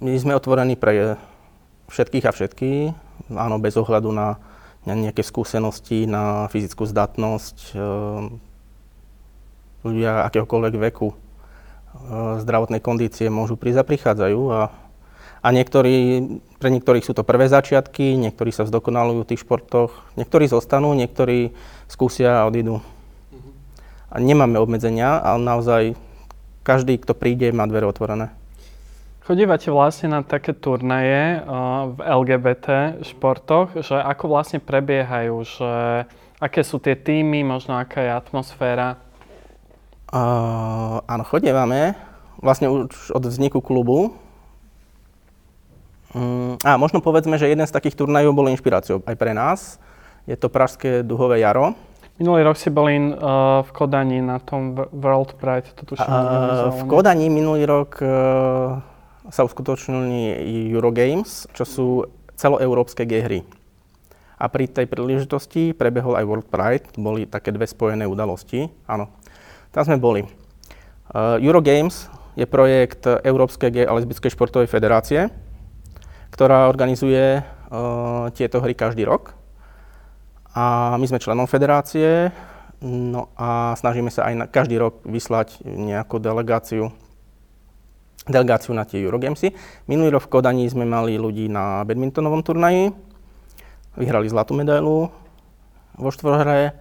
My 0.00 0.16
sme 0.16 0.32
otvorení 0.32 0.80
pre 0.80 1.20
všetkých 1.92 2.24
a 2.24 2.32
všetky, 2.32 2.70
áno, 3.36 3.60
bez 3.60 3.76
ohľadu 3.76 4.08
na 4.16 4.40
nejaké 4.88 5.20
skúsenosti, 5.20 6.08
na 6.08 6.48
fyzickú 6.48 6.88
zdatnosť, 6.88 7.76
ehm, 7.76 8.40
ľudia 9.84 10.24
akéhokoľvek 10.32 10.74
veku, 10.88 11.12
ehm, 11.94 12.42
zdravotnej 12.42 12.80
kondície 12.82 13.32
môžu 13.32 13.56
prísť 13.56 13.82
a 13.82 13.88
prichádzajú 13.88 14.40
a, 14.52 14.60
a 15.42 15.48
niektorí, 15.54 15.96
pre 16.58 16.68
niektorých 16.74 17.06
sú 17.06 17.14
to 17.14 17.22
prvé 17.22 17.46
začiatky, 17.46 18.18
niektorí 18.18 18.50
sa 18.50 18.66
zdokonalujú 18.66 19.24
v 19.24 19.28
tých 19.34 19.42
športoch, 19.46 19.94
niektorí 20.18 20.50
zostanú, 20.50 20.92
niektorí 20.92 21.54
skúsia 21.86 22.42
a 22.42 22.46
odídu. 22.48 22.82
A 24.08 24.20
nemáme 24.20 24.56
obmedzenia, 24.56 25.20
ale 25.20 25.40
naozaj 25.44 25.82
každý, 26.64 27.00
kto 27.00 27.16
príde, 27.16 27.48
má 27.52 27.64
dvere 27.64 27.88
otvorené. 27.88 28.32
Chodívate 29.28 29.68
vlastne 29.68 30.08
na 30.08 30.20
také 30.24 30.56
turnaje 30.56 31.44
uh, 31.44 31.92
v 31.92 31.98
LGBT 32.00 32.96
športoch, 33.04 33.76
že 33.84 34.00
ako 34.00 34.24
vlastne 34.32 34.56
prebiehajú, 34.56 35.36
že 35.44 35.72
aké 36.40 36.64
sú 36.64 36.80
tie 36.80 36.96
týmy, 36.96 37.44
možno 37.44 37.76
aká 37.76 38.00
je 38.00 38.12
atmosféra? 38.12 38.96
Uh, 40.08 41.04
áno, 41.04 41.24
chodívame. 41.28 41.92
vlastne 42.38 42.70
už 42.70 43.12
od 43.12 43.24
vzniku 43.26 43.58
klubu. 43.58 44.14
Mm, 46.16 46.56
a 46.64 46.80
možno 46.80 47.04
povedzme, 47.04 47.36
že 47.36 47.50
jeden 47.50 47.66
z 47.66 47.74
takých 47.74 47.98
turnajov 47.98 48.32
bol 48.32 48.48
inšpiráciou 48.48 49.04
aj 49.04 49.16
pre 49.18 49.36
nás. 49.36 49.76
Je 50.24 50.36
to 50.38 50.48
Pražské 50.48 51.04
duhové 51.04 51.44
jaro. 51.44 51.76
Minulý 52.18 52.42
rok 52.50 52.56
si 52.58 52.72
boli 52.72 52.98
uh, 52.98 53.62
v 53.62 53.70
Kodani 53.70 54.18
na 54.18 54.42
tom 54.42 54.74
World 54.74 55.38
Pride, 55.38 55.70
to 55.78 55.94
tuším. 55.94 56.10
Uh, 56.10 56.74
v 56.74 56.82
Kodani 56.90 57.30
minulý 57.30 57.62
rok 57.62 58.02
uh, 58.02 58.82
sa 59.30 59.46
uskutočnili 59.46 60.34
Eurogames, 60.74 61.46
čo 61.54 61.62
sú 61.62 61.86
celoeurópske 62.34 63.06
gay 63.06 63.22
hry. 63.22 63.40
A 64.38 64.46
pri 64.50 64.70
tej 64.70 64.86
príležitosti 64.90 65.74
prebehol 65.74 66.18
aj 66.18 66.26
World 66.26 66.48
Pride, 66.50 66.86
boli 66.98 67.26
také 67.26 67.54
dve 67.54 67.66
spojené 67.66 68.06
udalosti. 68.06 68.66
Áno, 68.90 69.10
tam 69.72 69.82
sme 69.84 70.00
boli. 70.00 70.22
Uh, 71.08 71.40
Eurogames 71.40 72.08
je 72.38 72.46
projekt 72.46 73.04
Európskej 73.04 73.70
gay 73.72 73.86
a 73.88 73.96
lesbickej 73.96 74.30
športovej 74.30 74.70
federácie, 74.70 75.32
ktorá 76.30 76.70
organizuje 76.70 77.40
uh, 77.40 78.30
tieto 78.36 78.62
hry 78.62 78.76
každý 78.76 79.08
rok. 79.08 79.34
A 80.54 80.96
my 80.96 81.06
sme 81.06 81.22
členom 81.22 81.46
federácie, 81.46 82.32
no 82.82 83.30
a 83.34 83.74
snažíme 83.78 84.10
sa 84.10 84.26
aj 84.30 84.34
na 84.34 84.46
každý 84.46 84.78
rok 84.78 85.02
vyslať 85.06 85.62
nejakú 85.64 86.18
delegáciu 86.22 86.94
delegáciu 88.28 88.76
na 88.76 88.84
tie 88.84 89.00
Eurogamesy. 89.00 89.56
Minulý 89.88 90.20
rok 90.20 90.28
v 90.28 90.32
Kodani 90.36 90.68
sme 90.68 90.84
mali 90.84 91.16
ľudí 91.16 91.48
na 91.48 91.82
badmintonovom 91.88 92.44
turnaji, 92.44 92.92
vyhrali 93.96 94.28
zlatú 94.28 94.52
medailu 94.52 95.08
vo 95.96 96.10
štvorhre. 96.12 96.76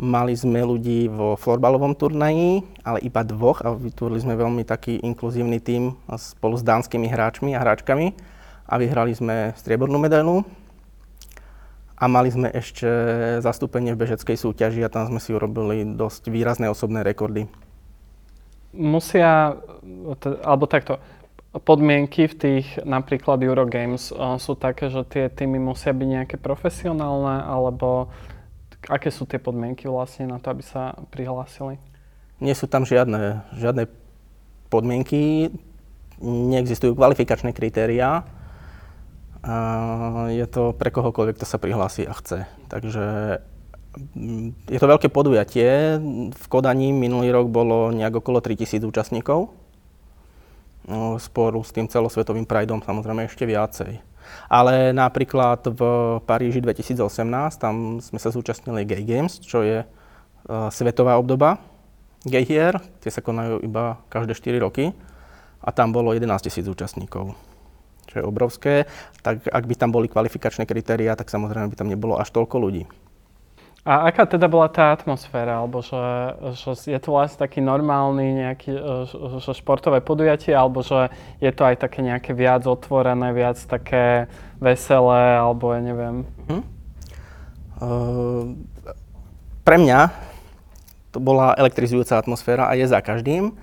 Mali 0.00 0.32
sme 0.32 0.64
ľudí 0.64 1.12
vo 1.12 1.36
florbalovom 1.36 1.92
turnaji, 1.92 2.64
ale 2.80 3.04
iba 3.04 3.20
dvoch 3.20 3.60
a 3.60 3.76
vytvorili 3.76 4.24
sme 4.24 4.32
veľmi 4.32 4.64
taký 4.64 4.96
inkluzívny 5.04 5.60
tím 5.60 5.92
spolu 6.16 6.56
s 6.56 6.64
dánskymi 6.64 7.04
hráčmi 7.04 7.52
a 7.52 7.60
hráčkami 7.60 8.16
a 8.64 8.80
vyhrali 8.80 9.12
sme 9.12 9.52
striebornú 9.60 10.00
medailu 10.00 10.40
a 12.00 12.08
mali 12.08 12.32
sme 12.32 12.48
ešte 12.48 12.88
zastúpenie 13.44 13.92
v 13.92 14.00
bežeckej 14.00 14.40
súťaži 14.40 14.80
a 14.80 14.88
tam 14.88 15.12
sme 15.12 15.20
si 15.20 15.36
urobili 15.36 15.84
dosť 15.84 16.32
výrazné 16.32 16.72
osobné 16.72 17.04
rekordy. 17.04 17.44
Musia, 18.72 19.60
alebo 20.40 20.64
takto, 20.64 20.96
podmienky 21.52 22.24
v 22.24 22.38
tých 22.40 22.66
napríklad 22.88 23.44
Eurogames 23.44 24.16
sú 24.16 24.52
také, 24.56 24.88
že 24.88 25.04
tie 25.04 25.28
týmy 25.28 25.60
musia 25.60 25.92
byť 25.92 26.08
nejaké 26.08 26.36
profesionálne, 26.40 27.44
alebo 27.44 28.08
aké 28.88 29.12
sú 29.12 29.28
tie 29.28 29.42
podmienky 29.42 29.90
vlastne 29.90 30.30
na 30.30 30.38
to, 30.38 30.54
aby 30.54 30.64
sa 30.64 30.96
prihlásili? 31.12 31.76
Nie 32.40 32.56
sú 32.56 32.64
tam 32.64 32.88
žiadne, 32.88 33.44
žiadne 33.58 33.90
podmienky, 34.72 35.52
neexistujú 36.22 36.96
kvalifikačné 36.96 37.52
kritériá 37.52 38.24
je 40.28 40.46
to 40.46 40.76
pre 40.76 40.92
kohokoľvek, 40.92 41.36
kto 41.40 41.46
sa 41.48 41.56
prihlási 41.56 42.04
a 42.04 42.12
chce. 42.12 42.44
Takže 42.68 43.04
mm, 44.12 44.68
je 44.68 44.78
to 44.78 44.90
veľké 44.90 45.08
podujatie. 45.08 45.96
V 46.28 46.44
Kodani 46.48 46.92
minulý 46.92 47.32
rok 47.32 47.48
bolo 47.48 47.88
nejak 47.88 48.20
okolo 48.20 48.44
3000 48.44 48.84
účastníkov. 48.84 49.48
No, 50.88 51.16
sporu 51.16 51.60
s 51.64 51.72
tým 51.72 51.88
celosvetovým 51.88 52.44
Prideom 52.44 52.84
samozrejme 52.84 53.28
ešte 53.28 53.48
viacej. 53.48 54.00
Ale 54.50 54.90
napríklad 54.90 55.62
v 55.70 55.80
Paríži 56.26 56.58
2018, 56.62 57.22
tam 57.58 57.98
sme 58.02 58.18
sa 58.18 58.34
zúčastnili 58.34 58.82
Gay 58.84 59.02
Games, 59.06 59.38
čo 59.38 59.62
je 59.62 59.82
uh, 59.84 60.68
svetová 60.74 61.16
obdoba 61.16 61.62
gay 62.28 62.44
hier. 62.44 62.76
Tie 63.00 63.08
sa 63.08 63.24
konajú 63.24 63.64
iba 63.64 63.96
každé 64.12 64.36
4 64.36 64.60
roky. 64.60 64.92
A 65.60 65.72
tam 65.72 65.92
bolo 65.92 66.12
11 66.12 66.28
000 66.28 66.72
účastníkov 66.72 67.36
čo 68.10 68.18
je 68.18 68.26
obrovské, 68.26 68.74
tak 69.22 69.46
ak 69.46 69.64
by 69.70 69.74
tam 69.78 69.94
boli 69.94 70.10
kvalifikačné 70.10 70.66
kritériá, 70.66 71.14
tak 71.14 71.30
samozrejme 71.30 71.70
by 71.70 71.76
tam 71.78 71.86
nebolo 71.86 72.18
až 72.18 72.34
toľko 72.34 72.58
ľudí. 72.58 72.90
A 73.80 74.12
aká 74.12 74.28
teda 74.28 74.44
bola 74.44 74.68
tá 74.68 74.92
atmosféra? 74.92 75.64
Alebo 75.64 75.80
že, 75.80 75.96
že 76.52 76.92
je 76.92 77.00
to 77.00 77.16
vlastne 77.16 77.40
taký 77.40 77.64
normálny 77.64 78.44
nejaký 78.44 78.76
e, 78.76 79.40
že 79.40 79.56
športové 79.56 80.04
podujatie, 80.04 80.52
alebo 80.52 80.84
že 80.84 81.08
je 81.40 81.48
to 81.48 81.64
aj 81.64 81.80
také 81.80 82.04
nejaké 82.04 82.36
viac 82.36 82.68
otvorené, 82.68 83.32
viac 83.32 83.56
také 83.56 84.28
veselé, 84.60 85.40
alebo 85.40 85.72
ja 85.72 85.80
neviem? 85.80 86.28
Uh-huh. 86.44 86.62
Uh, 87.80 88.44
pre 89.64 89.80
mňa 89.80 90.12
to 91.10 91.18
bola 91.18 91.56
elektrizujúca 91.56 92.20
atmosféra 92.20 92.68
a 92.68 92.76
je 92.76 92.84
za 92.84 93.00
každým. 93.00 93.56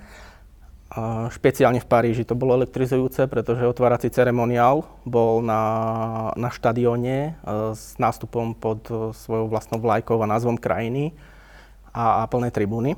Špeciálne 1.28 1.84
v 1.84 1.90
Paríži 1.90 2.24
to 2.24 2.32
bolo 2.32 2.56
elektrizujúce, 2.56 3.28
pretože 3.28 3.68
otvárací 3.68 4.08
ceremoniál 4.08 4.88
bol 5.04 5.44
na, 5.44 5.62
na 6.32 6.48
štadióne 6.48 7.16
e, 7.20 7.30
s 7.76 7.92
nástupom 8.00 8.56
pod 8.56 8.88
svojou 9.12 9.52
vlastnou 9.52 9.84
vlajkou 9.84 10.16
a 10.16 10.30
názvom 10.30 10.56
krajiny 10.56 11.12
a, 11.92 12.24
a 12.24 12.30
plné 12.32 12.48
tribúny. 12.48 12.96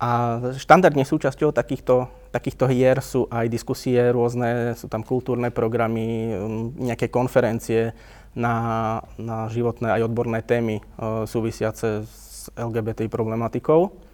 A 0.00 0.40
štandardne 0.56 1.04
súčasťou 1.04 1.52
takýchto, 1.52 2.08
takýchto 2.32 2.72
hier 2.72 3.04
sú 3.04 3.28
aj 3.28 3.44
diskusie 3.52 4.00
rôzne, 4.08 4.72
sú 4.80 4.88
tam 4.88 5.04
kultúrne 5.04 5.52
programy, 5.52 6.32
nejaké 6.80 7.12
konferencie 7.12 7.92
na, 8.32 9.00
na 9.20 9.46
životné 9.52 9.92
aj 9.92 10.08
odborné 10.08 10.40
témy 10.40 10.80
e, 10.80 10.82
súvisiace 11.28 12.08
s 12.08 12.48
LGBT 12.56 13.12
problematikou. 13.12 14.13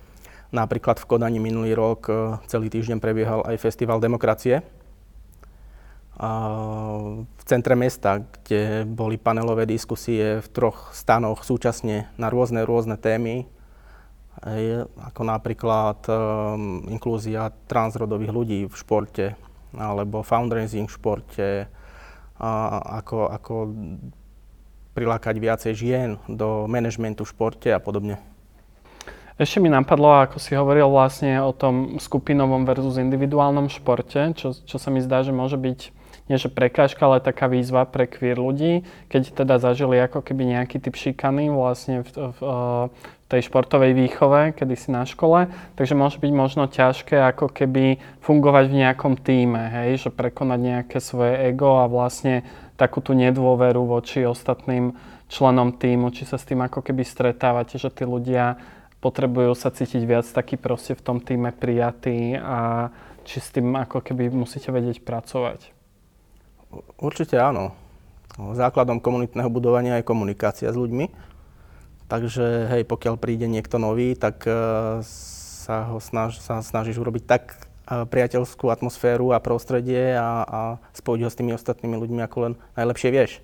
Napríklad 0.51 0.99
v 0.99 1.07
Kodani 1.07 1.39
minulý 1.39 1.79
rok 1.79 2.11
e, 2.11 2.13
celý 2.51 2.67
týždeň 2.69 2.99
prebiehal 2.99 3.47
aj 3.47 3.63
Festival 3.63 4.03
demokracie 4.03 4.67
v 6.21 7.43
centre 7.49 7.73
mesta, 7.73 8.21
kde 8.21 8.85
boli 8.85 9.17
panelové 9.17 9.65
diskusie 9.65 10.45
v 10.45 10.49
troch 10.53 10.93
stanoch 10.93 11.41
súčasne 11.49 12.13
na 12.21 12.29
rôzne, 12.29 12.61
rôzne 12.69 13.01
témy, 13.01 13.49
ako 15.01 15.23
napríklad 15.25 16.05
um, 16.13 16.85
inklúzia 16.93 17.53
transrodových 17.69 18.33
ľudí 18.33 18.61
v 18.69 18.75
športe, 18.77 19.33
alebo 19.73 20.21
fundraising 20.21 20.93
v 20.93 20.97
športe, 20.97 21.49
ako, 22.41 23.33
ako 23.33 23.55
prilákať 24.93 25.37
viacej 25.41 25.73
žien 25.73 26.11
do 26.29 26.69
manažmentu 26.69 27.25
v 27.25 27.33
športe 27.33 27.69
a 27.73 27.81
podobne. 27.81 28.21
Ešte 29.41 29.57
mi 29.57 29.73
napadlo, 29.73 30.21
ako 30.21 30.37
si 30.37 30.53
hovoril 30.53 30.85
vlastne 30.93 31.41
o 31.41 31.49
tom 31.57 31.97
skupinovom 31.97 32.69
versus 32.69 33.01
individuálnom 33.01 33.73
športe, 33.73 34.37
čo, 34.37 34.53
čo 34.53 34.77
sa 34.77 34.93
mi 34.93 35.01
zdá, 35.01 35.25
že 35.25 35.33
môže 35.33 35.57
byť 35.57 35.97
nie 36.29 36.37
že 36.37 36.53
prekážka, 36.53 37.09
ale 37.09 37.25
taká 37.25 37.49
výzva 37.49 37.89
pre 37.89 38.05
queer 38.05 38.37
ľudí, 38.37 38.85
keď 39.09 39.33
teda 39.33 39.57
zažili 39.57 39.97
ako 39.97 40.21
keby 40.21 40.45
nejaký 40.45 40.77
typ 40.77 40.93
šikany 40.93 41.49
vlastne 41.49 42.05
v, 42.05 42.09
v, 42.13 42.39
v 42.45 43.25
tej 43.33 43.41
športovej 43.49 43.97
výchove, 43.97 44.53
kedy 44.61 44.75
si 44.77 44.93
na 44.93 45.09
škole, 45.09 45.49
takže 45.73 45.97
môže 45.97 46.21
byť 46.21 46.33
možno 46.37 46.69
ťažké 46.69 47.17
ako 47.33 47.49
keby 47.49 47.97
fungovať 48.21 48.65
v 48.69 48.79
nejakom 48.85 49.17
týme, 49.17 49.73
hej, 49.73 50.05
že 50.05 50.11
prekonať 50.13 50.61
nejaké 50.61 51.01
svoje 51.01 51.49
ego 51.49 51.81
a 51.81 51.89
vlastne 51.89 52.45
takú 52.77 53.01
tú 53.01 53.17
nedôveru 53.17 53.89
voči 53.89 54.21
ostatným 54.29 54.93
členom 55.33 55.73
týmu, 55.73 56.13
či 56.13 56.29
sa 56.29 56.37
s 56.37 56.45
tým 56.45 56.61
ako 56.61 56.85
keby 56.85 57.09
stretávate, 57.09 57.81
že 57.81 57.89
tí 57.89 58.05
ľudia 58.05 58.61
potrebujú 59.01 59.57
sa 59.57 59.73
cítiť 59.73 60.03
viac 60.05 60.29
taký 60.29 60.61
proste 60.61 60.93
v 60.93 61.05
tom 61.05 61.19
týme 61.19 61.51
prijatý 61.57 62.37
a 62.37 62.89
či 63.25 63.41
s 63.41 63.53
tým 63.53 63.77
ako 63.77 64.05
keby 64.05 64.29
musíte 64.33 64.69
vedieť 64.73 65.05
pracovať? 65.05 65.73
Určite 67.01 67.41
áno. 67.41 67.75
Základom 68.39 69.03
komunitného 69.03 69.51
budovania 69.51 69.99
je 69.99 70.07
komunikácia 70.07 70.71
s 70.71 70.79
ľuďmi. 70.79 71.11
Takže 72.11 72.71
hej, 72.75 72.83
pokiaľ 72.87 73.15
príde 73.19 73.47
niekto 73.47 73.79
nový, 73.79 74.19
tak 74.19 74.43
uh, 74.47 74.99
sa 75.05 75.95
ho 75.95 76.03
snaž, 76.03 76.43
sa 76.43 76.59
snažíš 76.59 76.99
urobiť 76.99 77.25
tak 77.27 77.43
uh, 77.55 78.03
priateľskú 78.03 78.67
atmosféru 78.67 79.31
a 79.31 79.43
prostredie 79.43 80.19
a, 80.19 80.43
a 80.43 80.61
spojiť 80.95 81.21
ho 81.23 81.31
s 81.31 81.39
tými 81.39 81.53
ostatnými 81.55 81.95
ľuďmi, 81.95 82.21
ako 82.27 82.37
len 82.51 82.53
najlepšie 82.75 83.11
vieš. 83.15 83.39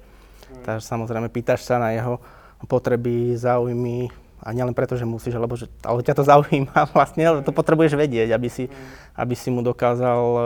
Mm. 0.51 0.63
Takže 0.67 0.83
samozrejme 0.83 1.29
pýtaš 1.31 1.63
sa 1.63 1.79
na 1.79 1.95
jeho 1.95 2.19
potreby, 2.67 3.39
záujmy, 3.39 4.11
a 4.47 4.55
nielen 4.55 4.79
preto, 4.79 4.95
že 4.95 5.03
musíš, 5.03 5.35
alebo, 5.35 5.59
že, 5.59 5.67
ale 5.83 6.07
ťa 6.07 6.15
to 6.15 6.23
zaujíma 6.23 6.87
vlastne, 6.95 7.27
ale 7.27 7.39
to 7.43 7.51
potrebuješ 7.51 7.99
vedieť, 7.99 8.31
aby 8.31 8.47
si, 8.47 8.71
aby 9.19 9.35
si 9.35 9.51
mu 9.51 9.67
dokázal 9.67 10.23
uh, 10.23 10.43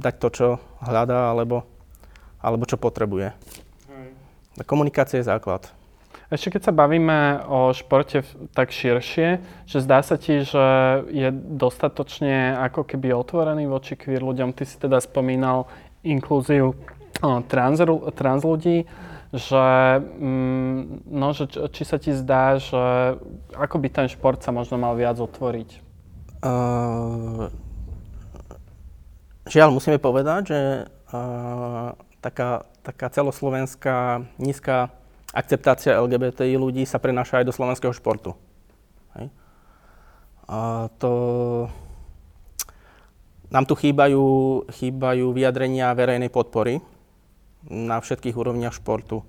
dať 0.00 0.14
to, 0.16 0.28
čo 0.32 0.46
hľadá, 0.80 1.36
alebo, 1.36 1.68
alebo 2.40 2.64
čo 2.64 2.80
potrebuje. 2.80 3.36
Hej. 3.92 4.08
Komunikácia 4.64 5.20
je 5.20 5.28
základ. 5.28 5.68
Ešte 6.28 6.56
keď 6.56 6.68
sa 6.68 6.76
bavíme 6.76 7.40
o 7.48 7.72
športe 7.72 8.20
tak 8.52 8.68
širšie, 8.68 9.40
že 9.64 9.78
zdá 9.80 10.04
sa 10.04 10.20
ti, 10.20 10.44
že 10.44 10.64
je 11.08 11.32
dostatočne 11.32 12.52
ako 12.68 12.84
keby 12.84 13.16
otvorený 13.16 13.64
voči 13.64 13.96
queer 13.96 14.20
ľuďom. 14.20 14.52
Ty 14.52 14.64
si 14.68 14.76
teda 14.76 15.00
spomínal 15.00 15.64
inklúziu 16.04 16.76
trans, 17.50 17.78
trans 18.14 18.42
ľudí 18.46 18.86
že, 19.28 19.66
mm, 20.00 21.04
no, 21.04 21.36
že 21.36 21.52
či 21.68 21.82
sa 21.84 22.00
ti 22.00 22.16
zdá, 22.16 22.56
že 22.56 23.20
ako 23.52 23.76
by 23.76 23.88
ten 23.92 24.06
šport 24.08 24.40
sa 24.40 24.56
možno 24.56 24.80
mal 24.80 24.96
viac 24.96 25.20
otvoriť? 25.20 25.84
Uh, 26.40 27.52
žiaľ, 29.44 29.76
musíme 29.76 30.00
povedať, 30.00 30.40
že 30.48 30.60
uh, 31.12 31.92
taká, 32.24 32.64
taká 32.80 33.12
celoslovenská 33.12 34.24
nízka 34.40 34.96
akceptácia 35.36 36.00
LGBTI 36.00 36.56
ľudí 36.56 36.88
sa 36.88 36.96
prenáša 36.96 37.44
aj 37.44 37.52
do 37.52 37.52
slovenského 37.52 37.92
športu. 37.92 38.32
Hej. 39.12 39.28
A 40.48 40.88
to, 40.96 41.12
nám 43.52 43.68
tu 43.68 43.76
chýbajú, 43.76 44.64
chýbajú 44.72 45.36
vyjadrenia 45.36 45.92
verejnej 45.92 46.32
podpory 46.32 46.80
na 47.68 48.00
všetkých 48.00 48.34
úrovniach 48.34 48.74
športu. 48.74 49.22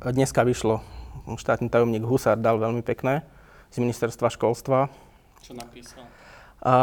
Dneska 0.00 0.46
vyšlo, 0.46 0.80
štátny 1.28 1.68
tajomník 1.68 2.06
Husar 2.06 2.38
dal 2.38 2.56
veľmi 2.56 2.80
pekné 2.80 3.26
z 3.68 3.82
ministerstva 3.82 4.32
školstva. 4.32 4.88
Čo 5.42 5.52
napísal? 5.58 6.06
A 6.60 6.74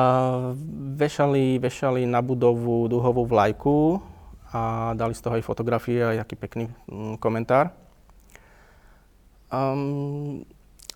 vešali, 0.98 1.62
vešali 1.62 2.04
na 2.10 2.22
budovu 2.22 2.90
duhovú 2.90 3.26
vlajku 3.30 4.02
a 4.52 4.94
dali 4.98 5.14
z 5.14 5.22
toho 5.22 5.38
aj 5.38 5.46
fotografie 5.46 6.02
a 6.02 6.18
aký 6.18 6.34
pekný 6.34 6.72
mm, 6.90 7.22
komentár. 7.22 7.72
Um, 9.48 10.44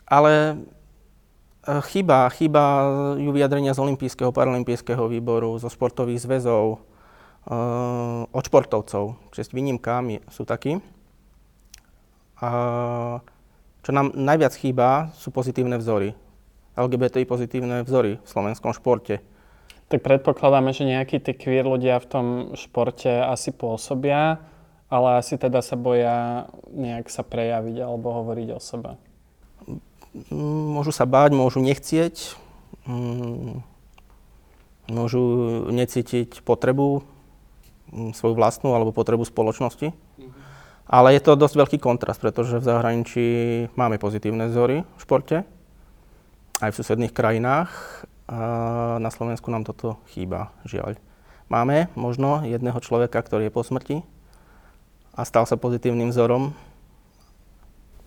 ale 0.03 0.59
e, 1.63 1.73
chyba, 1.93 2.27
chyba 2.35 2.63
ju 3.15 3.31
vyjadrenia 3.31 3.71
z 3.71 3.79
Olympijského, 3.79 4.35
Paralympijského 4.35 5.07
výboru, 5.07 5.55
zo 5.55 5.71
športových 5.71 6.19
zväzov, 6.19 6.83
od 8.31 8.43
športovcov. 8.45 9.17
Čest 9.33 9.55
výnimkám 9.55 10.21
sú 10.29 10.45
takí. 10.45 10.77
Uh, 12.41 13.21
čo 13.81 13.91
nám 13.93 14.13
najviac 14.13 14.53
chýba, 14.57 15.13
sú 15.17 15.29
pozitívne 15.33 15.77
vzory. 15.77 16.17
LGBTI 16.77 17.25
pozitívne 17.29 17.85
vzory 17.85 18.17
v 18.17 18.27
slovenskom 18.29 18.73
športe. 18.73 19.21
Tak 19.89 20.01
predpokladáme, 20.01 20.73
že 20.73 20.89
nejakí 20.89 21.21
tí 21.21 21.33
queer 21.37 21.65
ľudia 21.65 22.01
v 22.01 22.07
tom 22.09 22.25
športe 22.57 23.09
asi 23.09 23.53
pôsobia 23.53 24.41
ale 24.91 25.23
asi 25.23 25.39
teda 25.39 25.63
sa 25.63 25.79
boja 25.79 26.45
nejak 26.67 27.07
sa 27.07 27.23
prejaviť 27.23 27.79
alebo 27.79 28.11
hovoriť 28.11 28.47
o 28.51 28.59
sebe. 28.59 28.91
Môžu 30.35 30.91
sa 30.91 31.07
báť, 31.07 31.31
môžu 31.31 31.63
nechcieť, 31.63 32.35
mm, 32.83 33.63
môžu 34.91 35.23
necítiť 35.71 36.43
potrebu 36.43 37.07
svoju 37.91 38.33
vlastnú 38.39 38.71
alebo 38.71 38.95
potrebu 38.95 39.27
spoločnosti. 39.27 39.91
Ale 40.91 41.15
je 41.15 41.21
to 41.23 41.39
dosť 41.39 41.55
veľký 41.55 41.77
kontrast, 41.79 42.19
pretože 42.19 42.59
v 42.59 42.67
zahraničí 42.67 43.25
máme 43.79 43.95
pozitívne 43.95 44.51
vzory 44.51 44.83
v 44.83 44.99
športe, 44.99 45.47
aj 46.59 46.69
v 46.71 46.77
susedných 46.77 47.15
krajinách. 47.15 47.71
Na 48.99 49.09
Slovensku 49.11 49.47
nám 49.51 49.63
toto 49.63 50.03
chýba, 50.11 50.51
žiaľ. 50.67 50.99
Máme 51.47 51.91
možno 51.95 52.43
jedného 52.43 52.79
človeka, 52.83 53.19
ktorý 53.23 53.47
je 53.47 53.55
po 53.55 53.63
smrti, 53.63 54.03
a 55.11 55.27
stal 55.27 55.43
sa 55.43 55.59
pozitívnym 55.59 56.11
vzorom. 56.11 56.55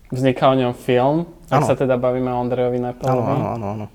Vzniká 0.09 0.49
o 0.49 0.57
ňom 0.57 0.73
film, 0.73 1.29
ak 1.49 1.61
ano. 1.61 1.69
sa 1.69 1.77
teda 1.77 1.97
bavíme 1.97 2.29
o 2.29 2.37
Andrejovi 2.41 2.81
Nepelovi. 2.81 3.33
Áno, 3.33 3.45
áno, 3.57 3.65
áno. 3.77 3.85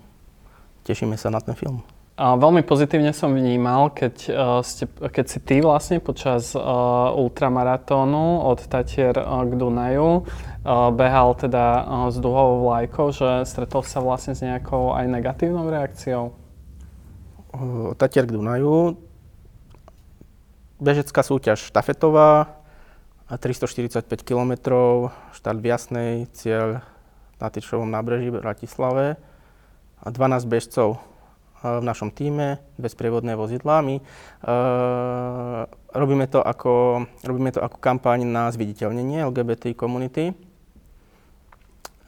Tešíme 0.86 1.14
sa 1.14 1.30
na 1.30 1.38
ten 1.38 1.54
film. 1.54 1.82
A 2.20 2.36
veľmi 2.36 2.60
pozitívne 2.68 3.16
som 3.16 3.32
vnímal, 3.32 3.96
keď, 3.96 4.14
uh, 4.28 4.60
ste, 4.60 4.84
keď 4.84 5.24
si 5.24 5.38
ty 5.40 5.64
vlastne 5.64 6.04
počas 6.04 6.52
uh, 6.52 6.60
ultramaratónu 7.16 8.44
od 8.44 8.60
Tatier 8.68 9.16
uh, 9.16 9.40
k 9.48 9.56
Dunaju 9.56 10.28
behal 10.92 11.32
teda 11.40 11.88
s 12.12 12.20
duhovou 12.20 12.68
vlajkou, 12.68 13.16
že 13.16 13.48
stretol 13.48 13.80
sa 13.80 14.04
vlastne 14.04 14.36
s 14.36 14.44
nejakou 14.44 14.92
aj 14.92 15.08
negatívnou 15.08 15.72
reakciou? 15.72 16.36
Tatier 17.96 18.28
k 18.28 18.36
Dunaju, 18.36 19.00
bežecká 20.76 21.24
súťaž 21.24 21.64
štafetová, 21.64 22.60
345 23.32 24.04
km, 24.20 24.52
štart 25.32 25.56
v 25.56 25.66
Jasnej, 25.72 26.12
cieľ 26.36 26.84
na 27.40 27.48
Tyčovom 27.48 27.88
nábreží 27.88 28.28
v 28.28 28.44
Bratislave 28.44 29.16
a 29.96 30.06
12 30.12 30.44
bežcov 30.44 31.00
v 31.60 31.84
našom 31.84 32.08
týme, 32.08 32.60
bezprievodné 32.80 33.36
vozidlá. 33.36 33.84
My 33.84 34.00
uh, 34.00 35.68
robíme, 35.92 36.24
to 36.26 36.40
ako, 36.40 37.04
robíme 37.20 37.52
to 37.52 37.60
ako 37.60 37.76
kampaň 37.76 38.24
na 38.24 38.48
zviditeľnenie 38.48 39.28
LGBT 39.28 39.76
komunity. 39.76 40.32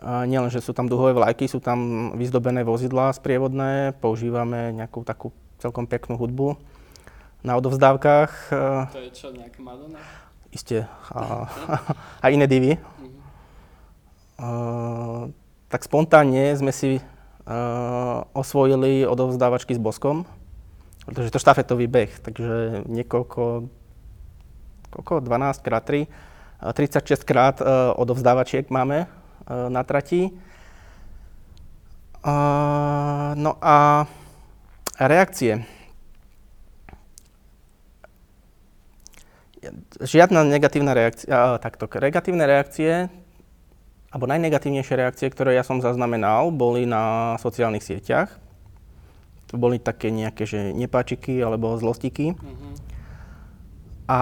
Uh, 0.02 0.24
nielen, 0.24 0.48
že 0.48 0.64
sú 0.64 0.72
tam 0.72 0.88
duhové 0.88 1.12
vlajky, 1.12 1.46
sú 1.46 1.60
tam 1.60 2.10
vyzdobené 2.16 2.64
vozidlá 2.64 3.12
sprievodné, 3.12 3.92
používame 4.00 4.72
nejakú 4.72 5.04
takú 5.04 5.30
celkom 5.60 5.84
peknú 5.84 6.16
hudbu 6.16 6.56
na 7.44 7.54
odovzdávkach. 7.60 8.50
To 8.90 8.98
je 8.98 9.10
čo, 9.12 9.30
nejaká 9.30 9.60
Madonna? 9.60 10.00
iste 10.52 10.84
a, 11.10 11.48
a 12.22 12.26
iné 12.28 12.44
divy. 12.46 12.76
A, 14.36 15.26
tak 15.72 15.88
spontánne 15.88 16.52
sme 16.60 16.70
si 16.70 17.00
osvojili 18.32 19.06
odovzdávačky 19.06 19.74
s 19.74 19.80
boskom, 19.82 20.22
pretože 21.06 21.34
to 21.34 21.42
štafetový 21.42 21.90
beh, 21.90 22.12
takže 22.22 22.86
niekoľko, 22.86 23.66
koľko, 24.94 25.14
12 25.26 25.66
krát 25.66 25.82
3, 25.82 26.06
36 26.62 27.26
krát 27.26 27.58
a, 27.58 27.90
odovzdávačiek 27.98 28.70
máme 28.70 29.10
na 29.50 29.82
trati. 29.82 30.30
No 33.34 33.58
a 33.58 34.06
reakcie. 35.02 35.66
žiadna 40.02 40.42
negatívna 40.42 40.92
reakcia, 40.94 41.58
takto, 41.62 41.86
negatívne 41.86 42.44
reakcie, 42.46 43.06
alebo 44.12 44.28
najnegatívnejšie 44.28 44.94
reakcie, 45.00 45.26
ktoré 45.32 45.56
ja 45.56 45.64
som 45.64 45.80
zaznamenal, 45.80 46.52
boli 46.52 46.84
na 46.84 47.34
sociálnych 47.40 47.80
sieťach. 47.80 48.28
To 49.48 49.56
boli 49.56 49.80
také 49.80 50.12
nejaké, 50.12 50.44
že 50.44 50.76
nepáčiky 50.76 51.40
alebo 51.40 51.76
zlostiky. 51.80 52.36
Mm-hmm. 52.36 52.72
A 54.12 54.20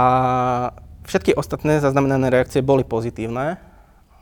všetky 1.07 1.35
ostatné 1.35 1.83
zaznamenané 1.83 2.31
reakcie 2.31 2.63
boli 2.63 2.87
pozitívne. 2.87 3.59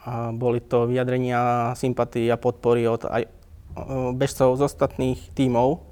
A 0.09 0.33
boli 0.33 0.65
to 0.65 0.89
vyjadrenia 0.89 1.73
sympatii 1.77 2.33
a 2.33 2.41
podpory 2.41 2.89
od 2.89 3.05
aj 3.05 3.29
bežcov 4.17 4.57
z 4.57 4.63
ostatných 4.65 5.21
tímov 5.37 5.85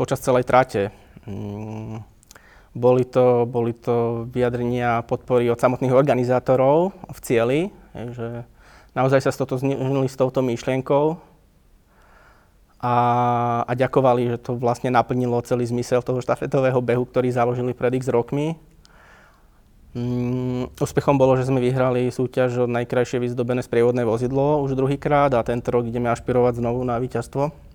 počas 0.00 0.24
celej 0.24 0.48
tráte. 0.48 0.88
Mm 1.28 2.14
boli 2.74 3.06
to, 3.06 3.46
boli 3.46 3.70
to 3.72 4.26
vyjadrenia 4.34 5.06
podpory 5.06 5.46
od 5.46 5.62
samotných 5.62 5.94
organizátorov 5.94 6.90
v 7.06 7.18
cieli, 7.22 7.60
že 7.94 8.42
naozaj 8.94 9.26
sa 9.26 9.30
stotožnili 9.34 10.08
s 10.08 10.16
touto 10.16 10.40
myšlienkou 10.40 11.18
a, 12.80 12.96
a 13.66 13.72
ďakovali, 13.74 14.34
že 14.34 14.38
to 14.38 14.56
vlastne 14.56 14.88
naplnilo 14.94 15.42
celý 15.42 15.66
zmysel 15.66 16.00
toho 16.00 16.22
štafetového 16.22 16.78
behu, 16.78 17.04
ktorý 17.04 17.28
založili 17.34 17.74
pred 17.74 17.98
x 17.98 18.08
rokmi. 18.08 18.56
Mm, 19.94 20.74
úspechom 20.78 21.14
bolo, 21.14 21.38
že 21.38 21.46
sme 21.46 21.62
vyhrali 21.62 22.10
súťaž 22.10 22.66
o 22.66 22.70
najkrajšie 22.70 23.22
vyzdobené 23.22 23.62
sprievodné 23.62 24.02
vozidlo 24.02 24.58
už 24.66 24.74
druhýkrát 24.74 25.30
a 25.34 25.46
tento 25.46 25.70
rok 25.70 25.86
ideme 25.86 26.10
ašpirovať 26.10 26.58
znovu 26.58 26.82
na 26.82 26.98
víťazstvo 26.98 27.74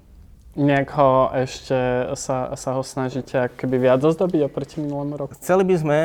nejak 0.59 0.89
ho 0.97 1.29
ešte 1.31 1.77
sa, 2.17 2.57
sa 2.57 2.69
ho 2.73 2.81
snažíte 2.81 3.53
keby 3.55 3.79
viac 3.79 4.01
ozdobiť 4.03 4.49
oproti 4.49 4.81
minulému 4.81 5.15
roku? 5.15 5.31
Chceli 5.39 5.63
by 5.63 5.75
sme, 5.77 5.99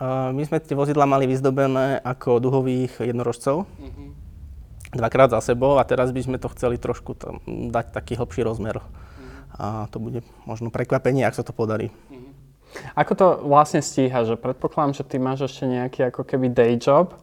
uh, 0.00 0.30
my 0.30 0.42
sme 0.48 0.62
tie 0.62 0.78
vozidla 0.78 1.04
mali 1.04 1.26
vyzdobené 1.26 1.98
ako 2.00 2.38
duhových 2.38 3.04
jednorožcov. 3.04 3.66
Uh-huh. 3.66 4.08
Dvakrát 4.88 5.28
za 5.28 5.40
sebou 5.44 5.76
a 5.76 5.84
teraz 5.84 6.12
by 6.12 6.20
sme 6.24 6.36
to 6.40 6.48
chceli 6.56 6.80
trošku 6.80 7.12
tam 7.12 7.44
dať 7.46 7.92
taký 7.92 8.16
hlbší 8.16 8.40
rozmer. 8.46 8.80
A 9.58 9.90
to 9.92 10.00
bude 10.00 10.24
možno 10.48 10.72
prekvapenie, 10.72 11.26
ak 11.26 11.36
sa 11.36 11.44
to 11.44 11.52
podarí. 11.52 11.92
Uh-huh. 12.08 12.32
Ako 12.96 13.12
to 13.16 13.26
vlastne 13.44 13.84
stíha? 13.84 14.24
Že 14.24 14.40
predpokladám, 14.40 14.96
že 14.96 15.04
ty 15.04 15.16
máš 15.20 15.48
ešte 15.48 15.64
nejaký 15.68 16.00
ako 16.08 16.22
keby 16.24 16.52
day 16.52 16.80
job, 16.80 17.16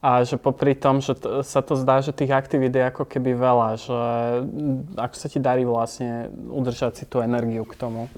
a 0.00 0.24
že 0.24 0.40
popri 0.40 0.72
tom, 0.72 1.04
že 1.04 1.12
t- 1.12 1.44
sa 1.44 1.60
to 1.60 1.76
zdá, 1.76 2.00
že 2.00 2.16
tých 2.16 2.32
aktivít 2.32 2.72
je 2.72 2.88
ako 2.88 3.04
keby 3.04 3.36
veľa, 3.36 3.68
že 3.76 4.00
ako 4.96 5.14
sa 5.16 5.28
ti 5.28 5.36
darí 5.36 5.68
vlastne 5.68 6.32
udržať 6.32 6.92
si 6.96 7.04
tú 7.04 7.20
energiu 7.20 7.68
k 7.68 7.76
tomu? 7.76 8.08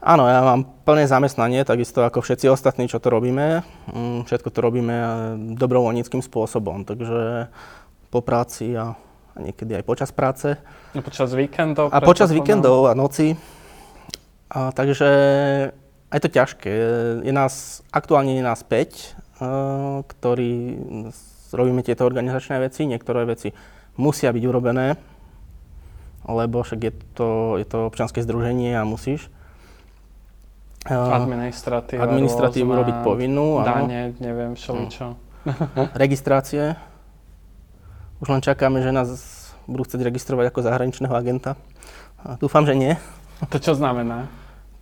Áno, 0.00 0.24
ja 0.24 0.40
mám 0.40 0.64
plné 0.88 1.04
zamestnanie, 1.04 1.60
takisto 1.68 2.00
ako 2.00 2.24
všetci 2.24 2.48
ostatní, 2.48 2.88
čo 2.88 2.96
to 3.00 3.12
robíme. 3.12 3.60
Mm, 3.92 4.24
všetko 4.24 4.48
to 4.48 4.60
robíme 4.64 4.96
eh, 4.96 5.08
dobrovoľníckým 5.60 6.24
spôsobom, 6.24 6.88
takže 6.88 7.52
po 8.08 8.20
práci 8.24 8.72
a, 8.74 8.96
a 9.34 9.38
niekedy 9.38 9.76
aj 9.76 9.84
počas 9.84 10.10
práce. 10.10 10.56
A 10.96 11.00
počas 11.04 11.30
víkendov? 11.36 11.92
A 11.92 12.00
počas 12.00 12.32
víkendov 12.32 12.88
a 12.88 12.96
noci. 12.96 13.36
A, 14.50 14.72
takže 14.72 15.08
je 16.10 16.20
to 16.20 16.30
ťažké. 16.32 16.72
Je 17.22 17.30
nás, 17.30 17.84
aktuálne 17.94 18.34
je 18.34 18.42
nás 18.42 18.64
5 18.66 19.30
ktorí 20.04 20.76
robíme 21.50 21.80
tieto 21.80 22.04
organizačné 22.04 22.60
veci. 22.60 22.84
Niektoré 22.84 23.24
veci 23.24 23.56
musia 23.96 24.30
byť 24.32 24.44
urobené, 24.44 25.00
lebo 26.28 26.60
však 26.60 26.80
je 26.80 26.92
to, 27.16 27.30
je 27.56 27.66
to 27.66 27.88
občianske 27.88 28.20
združenie 28.20 28.76
a 28.76 28.84
musíš. 28.84 29.32
Administratíva 30.88 32.08
administratívu 32.08 32.72
rôzna, 32.72 32.80
robiť 32.80 32.96
povinnú, 33.04 33.60
áno. 33.60 33.84
Dane, 33.84 34.16
neviem, 34.16 34.56
všeličo. 34.56 35.12
registrácie. 36.02 36.72
Už 38.24 38.32
len 38.32 38.40
čakáme, 38.40 38.80
že 38.80 38.88
nás 38.88 39.08
budú 39.68 39.84
chcieť 39.84 40.00
registrovať 40.00 40.48
ako 40.48 40.64
zahraničného 40.64 41.12
agenta. 41.12 41.60
A 42.24 42.40
dúfam, 42.40 42.64
že 42.64 42.72
nie. 42.72 42.96
To 43.48 43.60
čo 43.60 43.76
znamená? 43.76 44.28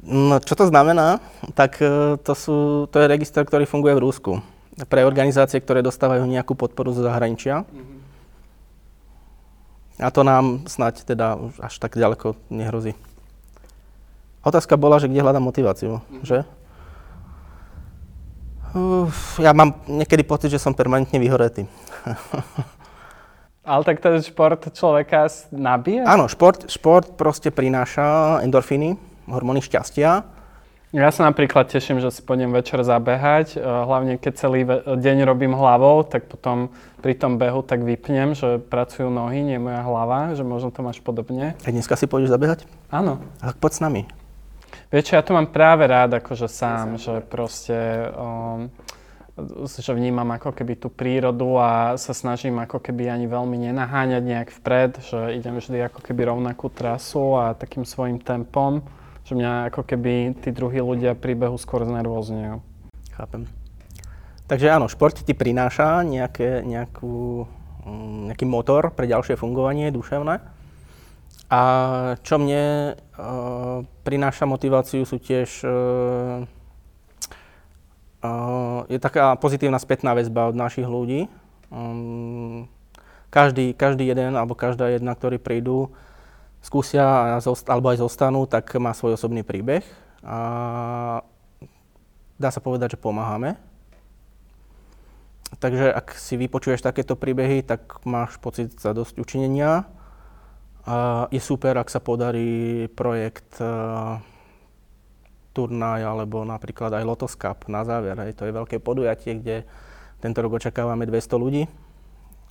No, 0.02 0.38
čo 0.38 0.54
to 0.54 0.70
znamená? 0.70 1.18
Tak 1.58 1.82
e, 1.82 2.14
to, 2.22 2.34
sú, 2.34 2.56
to 2.90 3.02
je 3.02 3.10
register, 3.10 3.42
ktorý 3.42 3.66
funguje 3.66 3.98
v 3.98 4.02
Rúsku. 4.06 4.32
Pre 4.78 5.02
organizácie, 5.02 5.58
ktoré 5.58 5.82
dostávajú 5.82 6.22
nejakú 6.26 6.54
podporu 6.54 6.94
zo 6.94 7.02
zahraničia. 7.02 7.66
A 9.98 10.08
to 10.14 10.22
nám 10.22 10.62
snať 10.70 11.02
teda 11.02 11.34
až 11.58 11.74
tak 11.82 11.98
ďaleko 11.98 12.38
nehrozí. 12.54 12.94
Otázka 14.48 14.80
bola, 14.80 14.96
že 14.96 15.12
kde 15.12 15.20
hľadám 15.20 15.44
motiváciu, 15.44 16.00
že? 16.24 16.48
Uf, 18.72 19.36
ja 19.36 19.52
mám 19.52 19.76
niekedy 19.84 20.24
pocit, 20.24 20.48
že 20.48 20.60
som 20.60 20.72
permanentne 20.72 21.20
vyhoretý. 21.20 21.68
Ale 23.68 23.84
tak 23.84 24.00
ten 24.00 24.16
šport 24.24 24.64
človeka 24.72 25.28
nabije? 25.52 26.00
Áno, 26.08 26.24
šport, 26.32 26.64
šport 26.72 27.20
proste 27.20 27.52
prináša 27.52 28.40
endorfíny, 28.40 28.96
hormóny 29.28 29.60
šťastia. 29.60 30.24
Ja 30.88 31.12
sa 31.12 31.28
napríklad 31.28 31.68
teším, 31.68 32.00
že 32.00 32.08
si 32.08 32.24
pôjdem 32.24 32.48
večer 32.48 32.80
zabehať, 32.80 33.56
eh, 33.56 33.60
hlavne 33.60 34.16
keď 34.16 34.32
celý 34.40 34.64
deň 34.88 35.28
robím 35.28 35.52
hlavou, 35.52 36.00
tak 36.00 36.32
potom 36.32 36.72
pri 37.04 37.12
tom 37.12 37.36
behu 37.36 37.60
tak 37.60 37.84
vypnem, 37.84 38.32
že 38.32 38.56
pracujú 38.56 39.12
nohy, 39.12 39.44
nie 39.44 39.60
moja 39.60 39.84
hlava, 39.84 40.32
že 40.32 40.48
možno 40.48 40.72
to 40.72 40.80
máš 40.80 41.04
podobne. 41.04 41.52
A 41.60 41.68
dneska 41.68 41.92
si 41.92 42.08
pôjdeš 42.08 42.32
zabehať? 42.32 42.64
Áno. 42.88 43.20
Tak 43.44 43.60
poď 43.60 43.72
s 43.76 43.80
nami. 43.84 44.02
Vieš, 44.88 45.12
ja 45.12 45.20
to 45.20 45.36
mám 45.36 45.52
práve 45.52 45.84
rád 45.84 46.16
akože 46.16 46.48
sám, 46.48 46.96
že 46.96 47.20
proste, 47.20 48.08
um, 48.16 48.72
že 49.68 49.92
vnímam 49.92 50.24
ako 50.32 50.56
keby 50.56 50.80
tú 50.80 50.88
prírodu 50.88 51.60
a 51.60 52.00
sa 52.00 52.16
snažím 52.16 52.56
ako 52.56 52.80
keby 52.80 53.12
ani 53.12 53.28
veľmi 53.28 53.68
nenaháňať 53.68 54.22
nejak 54.24 54.48
vpred, 54.48 55.04
že 55.04 55.36
idem 55.36 55.60
vždy 55.60 55.92
ako 55.92 56.00
keby 56.00 56.32
rovnakú 56.32 56.72
trasu 56.72 57.36
a 57.36 57.52
takým 57.52 57.84
svojim 57.84 58.16
tempom, 58.16 58.80
že 59.28 59.36
mňa 59.36 59.68
ako 59.68 59.84
keby 59.84 60.40
tí 60.40 60.56
druhí 60.56 60.80
ľudia 60.80 61.12
pri 61.12 61.36
behu 61.36 61.60
skôr 61.60 61.84
znervozňujú. 61.84 62.56
Chápem. 63.12 63.44
Takže 64.48 64.72
áno, 64.72 64.88
šport 64.88 65.12
ti 65.20 65.36
prináša 65.36 66.00
nejaké, 66.00 66.64
nejakú, 66.64 67.44
mm, 67.84 68.32
nejaký 68.32 68.48
motor 68.48 68.88
pre 68.96 69.04
ďalšie 69.04 69.36
fungovanie 69.36 69.92
duševné. 69.92 70.57
A 71.48 71.60
čo 72.20 72.36
mne 72.36 72.92
uh, 73.16 73.80
prináša 74.04 74.44
motiváciu 74.44 75.08
sú 75.08 75.16
tiež 75.16 75.64
uh, 75.64 76.44
uh, 78.20 78.84
je 78.92 79.00
taká 79.00 79.32
pozitívna 79.40 79.80
spätná 79.80 80.12
väzba 80.12 80.52
od 80.52 80.56
našich 80.56 80.84
ľudí. 80.84 81.24
Um, 81.72 82.68
každý, 83.32 83.72
každý 83.72 84.08
jeden 84.08 84.36
alebo 84.36 84.52
každá 84.52 84.92
jedna, 84.92 85.16
ktorí 85.16 85.40
prídu, 85.40 85.92
skúsia 86.60 87.40
alebo 87.68 87.92
aj 87.92 88.00
zostanú, 88.04 88.44
tak 88.44 88.68
má 88.76 88.92
svoj 88.92 89.16
osobný 89.16 89.40
príbeh. 89.40 89.84
A 90.20 90.38
dá 92.36 92.48
sa 92.52 92.60
povedať, 92.60 92.96
že 92.96 93.02
pomáhame. 93.02 93.56
Takže 95.64 95.88
ak 95.96 96.12
si 96.12 96.36
vypočuješ 96.36 96.84
takéto 96.84 97.16
príbehy, 97.16 97.64
tak 97.64 98.04
máš 98.04 98.36
pocit 98.36 98.76
za 98.76 98.92
dosť 98.92 99.16
učinenia. 99.16 99.88
A 100.88 101.28
je 101.28 101.36
super, 101.36 101.76
ak 101.76 101.92
sa 101.92 102.00
podarí 102.00 102.88
projekt 102.96 103.60
uh, 103.60 104.16
turnaj 105.52 106.00
alebo 106.00 106.48
napríklad 106.48 106.96
aj 106.96 107.04
Lotos 107.04 107.36
Cup 107.36 107.68
na 107.68 107.84
záver. 107.84 108.16
Hej. 108.16 108.40
To 108.40 108.48
je 108.48 108.56
veľké 108.56 108.80
podujatie, 108.80 109.36
kde 109.36 109.68
tento 110.24 110.40
rok 110.40 110.56
očakávame 110.56 111.04
200 111.04 111.36
ľudí 111.36 111.68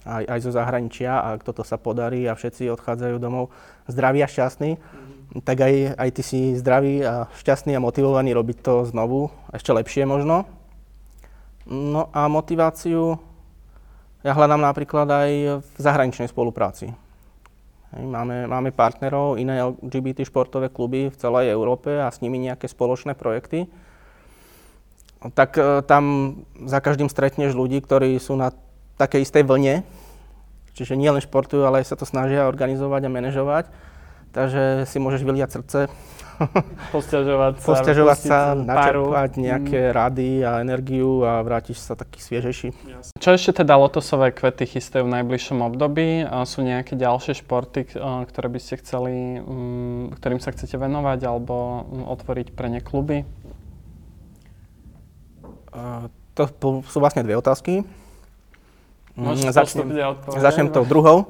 aj, 0.08 0.24
aj 0.24 0.40
zo 0.40 0.52
zahraničia 0.56 1.20
a 1.20 1.36
ak 1.36 1.44
toto 1.44 1.68
sa 1.68 1.76
podarí 1.76 2.24
a 2.26 2.38
všetci 2.38 2.72
odchádzajú 2.72 3.16
domov 3.20 3.52
zdraví 3.92 4.24
a 4.24 4.28
šťastní, 4.30 4.80
tak 5.44 5.60
aj, 5.60 6.00
aj 6.00 6.10
ty 6.16 6.22
si 6.24 6.40
zdravý 6.56 7.04
a 7.04 7.28
šťastný 7.36 7.76
a 7.76 7.84
motivovaný 7.84 8.32
robiť 8.32 8.58
to 8.64 8.88
znovu, 8.88 9.28
ešte 9.52 9.76
lepšie 9.76 10.08
možno. 10.08 10.48
No 11.68 12.08
a 12.16 12.32
motiváciu 12.32 13.20
ja 14.24 14.32
hľadám 14.32 14.64
napríklad 14.64 15.08
aj 15.08 15.32
v 15.60 15.78
zahraničnej 15.78 16.32
spolupráci. 16.32 16.96
Máme, 17.98 18.46
máme 18.46 18.70
partnerov, 18.70 19.42
iné 19.42 19.58
LGBT 19.58 20.22
športové 20.22 20.70
kluby 20.70 21.10
v 21.10 21.18
celej 21.18 21.50
Európe 21.50 21.90
a 21.98 22.14
s 22.14 22.22
nimi 22.22 22.38
nejaké 22.38 22.70
spoločné 22.70 23.18
projekty. 23.18 23.66
Tak 25.34 25.58
e, 25.58 25.82
tam 25.82 26.04
za 26.62 26.78
každým 26.78 27.10
stretneš 27.10 27.58
ľudí, 27.58 27.82
ktorí 27.82 28.14
sú 28.22 28.38
na 28.38 28.54
takej 29.02 29.26
istej 29.26 29.44
vlne, 29.50 29.82
čiže 30.78 30.94
nie 30.94 31.10
len 31.10 31.22
športujú, 31.26 31.66
ale 31.66 31.82
aj 31.82 31.90
sa 31.90 31.98
to 31.98 32.06
snažia 32.06 32.46
organizovať 32.46 33.02
a 33.10 33.14
manažovať. 33.14 33.66
Takže 34.38 34.86
si 34.86 35.02
môžeš 35.02 35.26
vyliať 35.26 35.50
srdce, 35.58 35.80
Posťažovať 36.94 37.54
sa, 37.58 37.66
posťažovať 37.66 38.20
sa, 38.22 38.38
paru. 38.54 39.10
načerpať 39.10 39.32
nejaké 39.42 39.80
rady 39.90 40.46
a 40.46 40.62
energiu 40.62 41.26
a 41.26 41.42
vrátiš 41.42 41.82
sa 41.82 41.98
taký 41.98 42.22
sviežejší. 42.22 42.78
Čo 43.18 43.30
ešte 43.34 43.66
teda 43.66 43.74
lotosové 43.74 44.30
kvety 44.30 44.78
chystajú 44.78 45.10
v 45.10 45.14
najbližšom 45.18 45.66
období? 45.66 46.30
Sú 46.46 46.62
nejaké 46.62 46.94
ďalšie 46.94 47.42
športy, 47.42 47.90
ktoré 47.98 48.48
by 48.54 48.60
ste 48.62 48.78
chceli, 48.78 49.42
mm, 49.42 50.22
ktorým 50.22 50.38
sa 50.38 50.54
chcete 50.54 50.78
venovať 50.78 51.20
alebo 51.26 51.90
mm, 51.90 52.06
otvoriť 52.06 52.48
pre 52.54 52.68
ne 52.70 52.82
kluby? 52.86 53.26
To 56.38 56.44
sú 56.86 56.98
vlastne 57.02 57.26
dve 57.26 57.34
otázky. 57.38 57.82
Môžeš 59.18 59.50
Mm, 59.50 59.50
začnem, 59.50 59.88
začnem 60.30 60.70
tou 60.70 60.86
druhou. 60.86 61.26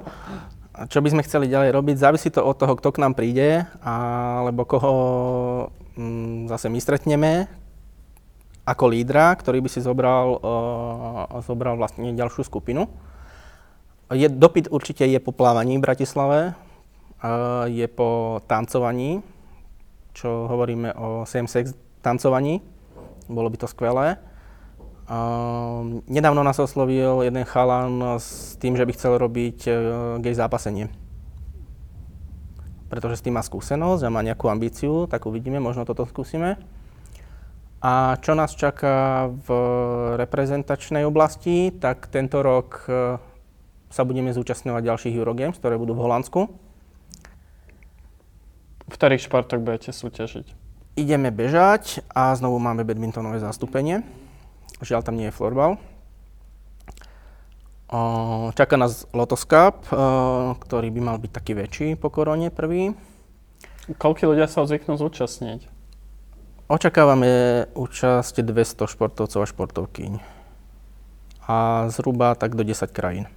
Čo 0.85 1.01
by 1.01 1.09
sme 1.09 1.25
chceli 1.25 1.49
ďalej 1.49 1.73
robiť? 1.73 1.95
Závisí 1.97 2.29
to 2.29 2.45
od 2.45 2.53
toho, 2.53 2.77
kto 2.77 2.93
k 2.93 3.01
nám 3.01 3.17
príde, 3.17 3.65
alebo 3.81 4.61
koho 4.61 4.93
mm, 5.97 6.53
zase 6.53 6.69
my 6.69 6.77
stretneme 6.77 7.49
ako 8.61 8.85
lídra, 8.93 9.33
ktorý 9.33 9.65
by 9.65 9.69
si 9.73 9.81
zobral, 9.81 10.37
uh, 10.37 11.41
zobral 11.41 11.81
vlastne 11.81 12.13
ďalšiu 12.13 12.45
skupinu. 12.45 12.85
Je, 14.13 14.29
dopyt 14.29 14.69
určite 14.69 15.01
je 15.07 15.17
po 15.17 15.33
plávaní 15.33 15.81
v 15.81 15.85
Bratislave, 15.87 16.39
uh, 16.53 17.65
je 17.65 17.87
po 17.89 18.43
tancovaní, 18.45 19.25
čo 20.13 20.45
hovoríme 20.45 20.93
o 20.93 21.25
same-sex 21.25 21.73
tancovaní. 22.05 22.61
Bolo 23.25 23.49
by 23.49 23.57
to 23.57 23.67
skvelé. 23.71 24.21
Uh, 25.07 26.03
nedávno 26.11 26.43
nás 26.43 26.59
oslovil 26.59 27.23
jeden 27.23 27.47
chalan 27.47 28.19
s 28.19 28.59
tým, 28.59 28.75
že 28.75 28.83
by 28.83 28.91
chcel 28.91 29.15
robiť 29.15 29.59
uh, 29.63 29.75
gay 30.19 30.35
zápasenie. 30.35 30.91
Pretože 32.91 33.15
s 33.15 33.23
tým 33.23 33.39
má 33.39 33.43
skúsenosť 33.43 34.03
a 34.03 34.11
má 34.11 34.19
nejakú 34.19 34.51
ambíciu, 34.51 35.07
tak 35.07 35.23
uvidíme, 35.23 35.63
možno 35.63 35.87
toto 35.87 36.03
skúsime. 36.03 36.59
A 37.79 38.19
čo 38.19 38.35
nás 38.35 38.51
čaká 38.51 39.31
v 39.31 39.47
reprezentačnej 40.19 41.07
oblasti, 41.07 41.71
tak 41.71 42.11
tento 42.11 42.43
rok 42.43 42.83
uh, 42.91 43.15
sa 43.87 44.03
budeme 44.03 44.35
zúčastňovať 44.35 44.91
ďalších 44.91 45.15
Eurogames, 45.15 45.55
ktoré 45.55 45.79
budú 45.79 45.95
v 45.95 46.03
Holandsku. 46.03 46.51
V 48.87 48.91
ktorých 48.91 49.23
športoch 49.23 49.63
budete 49.63 49.95
súťažiť? 49.95 50.51
Ideme 50.99 51.31
bežať 51.31 52.03
a 52.11 52.35
znovu 52.35 52.59
máme 52.59 52.83
badmintonové 52.83 53.39
zastúpenie. 53.39 54.03
Žiaľ, 54.77 55.01
tam 55.01 55.17
nie 55.17 55.29
je 55.29 55.35
florbal. 55.35 55.81
O, 57.87 57.99
Čaká 58.51 58.75
nás 58.77 59.07
Lotos 59.15 59.47
Cup, 59.47 59.89
o, 59.89 60.53
ktorý 60.59 60.91
by 60.91 61.01
mal 61.01 61.17
byť 61.17 61.31
taký 61.31 61.55
väčší 61.55 61.87
po 61.95 62.11
korone 62.11 62.51
prvý. 62.51 62.93
Koľko 63.87 64.35
ľudia 64.35 64.45
sa 64.51 64.67
zvyknú 64.67 64.99
zúčastniť? 64.99 65.71
Očakávame 66.67 67.63
účasť 67.79 68.43
200 68.43 68.91
športovcov 68.91 69.39
a 69.39 69.47
športovkyň. 69.47 70.13
A 71.47 71.87
zhruba 71.95 72.35
tak 72.35 72.59
do 72.59 72.67
10 72.67 72.91
krajín 72.91 73.31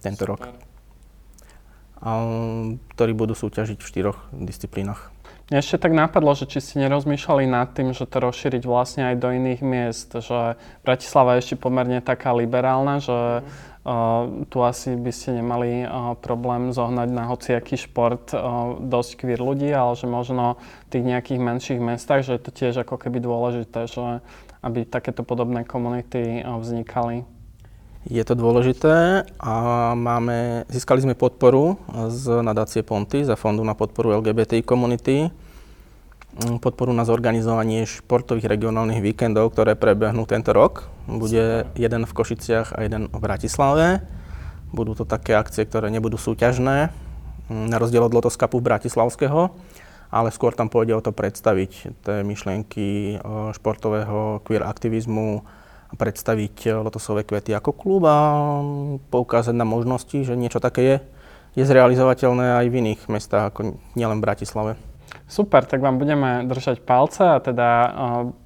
tento 0.00 0.24
rok. 0.24 0.48
A, 2.00 2.10
ktorí 2.96 3.12
budú 3.12 3.36
súťažiť 3.36 3.76
v 3.76 3.86
štyroch 3.86 4.18
disciplínach. 4.32 5.12
Ešte 5.50 5.82
tak 5.82 5.98
napadlo, 5.98 6.30
že 6.38 6.46
či 6.46 6.62
ste 6.62 6.86
nerozmýšľali 6.86 7.50
nad 7.50 7.74
tým, 7.74 7.90
že 7.90 8.06
to 8.06 8.22
rozšíriť 8.22 8.62
vlastne 8.62 9.10
aj 9.10 9.16
do 9.18 9.34
iných 9.34 9.60
miest, 9.66 10.14
že 10.14 10.54
Bratislava 10.86 11.34
je 11.34 11.42
ešte 11.42 11.56
pomerne 11.58 11.98
taká 11.98 12.30
liberálna, 12.30 13.02
že 13.02 13.42
uh, 13.42 14.46
tu 14.46 14.62
asi 14.62 14.94
by 14.94 15.10
ste 15.10 15.42
nemali 15.42 15.82
uh, 15.82 16.14
problém 16.22 16.70
zohnať 16.70 17.08
na 17.10 17.26
hociaký 17.26 17.74
šport 17.74 18.30
uh, 18.30 18.78
dosť 18.78 19.26
queer 19.26 19.42
ľudí, 19.42 19.74
ale 19.74 19.98
že 19.98 20.06
možno 20.06 20.54
v 20.86 20.90
tých 20.94 21.04
nejakých 21.18 21.40
menších 21.42 21.80
mestách, 21.82 22.22
že 22.22 22.38
je 22.38 22.42
to 22.46 22.54
tiež 22.54 22.86
ako 22.86 22.94
keby 23.02 23.18
dôležité, 23.18 23.90
že 23.90 24.22
aby 24.62 24.86
takéto 24.86 25.26
podobné 25.26 25.66
komunity 25.66 26.46
vznikali. 26.46 27.26
Je 28.08 28.24
to 28.24 28.32
dôležité 28.32 29.28
a 29.36 29.54
máme, 29.92 30.64
získali 30.72 31.04
sme 31.04 31.12
podporu 31.12 31.76
z 32.08 32.40
nadácie 32.40 32.80
Ponty, 32.80 33.28
za 33.28 33.36
Fondu 33.36 33.60
na 33.60 33.76
podporu 33.76 34.16
LGBT 34.24 34.64
komunity. 34.64 35.28
mm, 35.28 36.64
podporu 36.64 36.96
na 36.96 37.04
zorganizovanie 37.04 37.84
športových 37.84 38.48
regionálnych 38.48 39.04
víkendov, 39.04 39.52
ktoré 39.52 39.76
prebehnú 39.76 40.24
tento 40.24 40.56
rok. 40.56 40.88
Bude 41.04 41.68
jeden 41.76 42.08
v 42.08 42.16
Košiciach 42.16 42.72
a 42.72 42.88
jeden 42.88 43.12
v 43.12 43.18
Bratislave. 43.20 44.00
Budú 44.72 44.96
to 44.96 45.04
také 45.04 45.36
akcie, 45.36 45.68
ktoré 45.68 45.92
nebudú 45.92 46.16
súťažné, 46.16 46.88
mm, 47.52 47.68
na 47.68 47.76
rozdiel 47.76 48.08
od 48.08 48.16
Lotoskapu 48.16 48.64
Bratislavského, 48.64 49.52
ale 50.08 50.32
skôr 50.32 50.56
tam 50.56 50.72
pôjde 50.72 50.96
o 50.96 51.04
to 51.04 51.12
predstaviť 51.12 52.00
tie 52.00 52.24
myšlienky 52.24 53.20
športového 53.52 54.40
queer 54.40 54.64
aktivizmu, 54.64 55.44
predstaviť 55.98 56.84
Lotosové 56.84 57.26
kvety 57.26 57.54
ako 57.54 57.70
klub 57.74 58.02
a 58.06 58.18
poukázať 59.10 59.54
na 59.56 59.66
možnosti, 59.66 60.14
že 60.22 60.38
niečo 60.38 60.62
také 60.62 60.82
je, 60.82 60.96
je 61.58 61.64
zrealizovateľné 61.66 62.62
aj 62.62 62.66
v 62.70 62.78
iných 62.78 63.00
mestách, 63.10 63.50
ako 63.50 63.80
nielen 63.98 64.22
v 64.22 64.24
Bratislave. 64.26 64.72
Super, 65.30 65.62
tak 65.62 65.78
vám 65.78 65.98
budeme 65.98 66.42
držať 66.46 66.82
palce 66.82 67.22
a 67.22 67.38
teda 67.38 67.68
uh, 67.70 67.90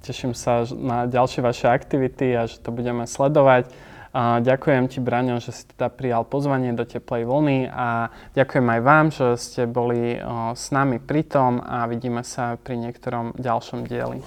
teším 0.04 0.37
sa 0.37 0.68
na 0.68 1.09
ďalšie 1.09 1.40
vaše 1.40 1.68
aktivity 1.68 2.37
a 2.37 2.44
že 2.44 2.61
to 2.61 2.72
budeme 2.72 3.09
sledovať. 3.09 3.72
Uh, 4.14 4.38
ďakujem 4.44 4.87
ti, 4.92 5.00
Braňo, 5.00 5.40
že 5.40 5.50
si 5.50 5.64
teda 5.74 5.88
prijal 5.88 6.28
pozvanie 6.28 6.76
do 6.76 6.85
Teplej 6.85 7.24
vlny 7.24 7.72
a 7.72 8.12
ďakujem 8.37 8.66
aj 8.68 8.80
vám, 8.85 9.07
že 9.11 9.26
ste 9.40 9.62
boli 9.64 10.20
uh, 10.20 10.52
s 10.52 10.70
nami 10.76 11.00
pri 11.00 11.24
tom 11.24 11.57
a 11.64 11.88
vidíme 11.88 12.20
sa 12.20 12.61
pri 12.61 12.76
niektorom 12.76 13.33
ďalšom 13.40 13.88
dieli. 13.88 14.20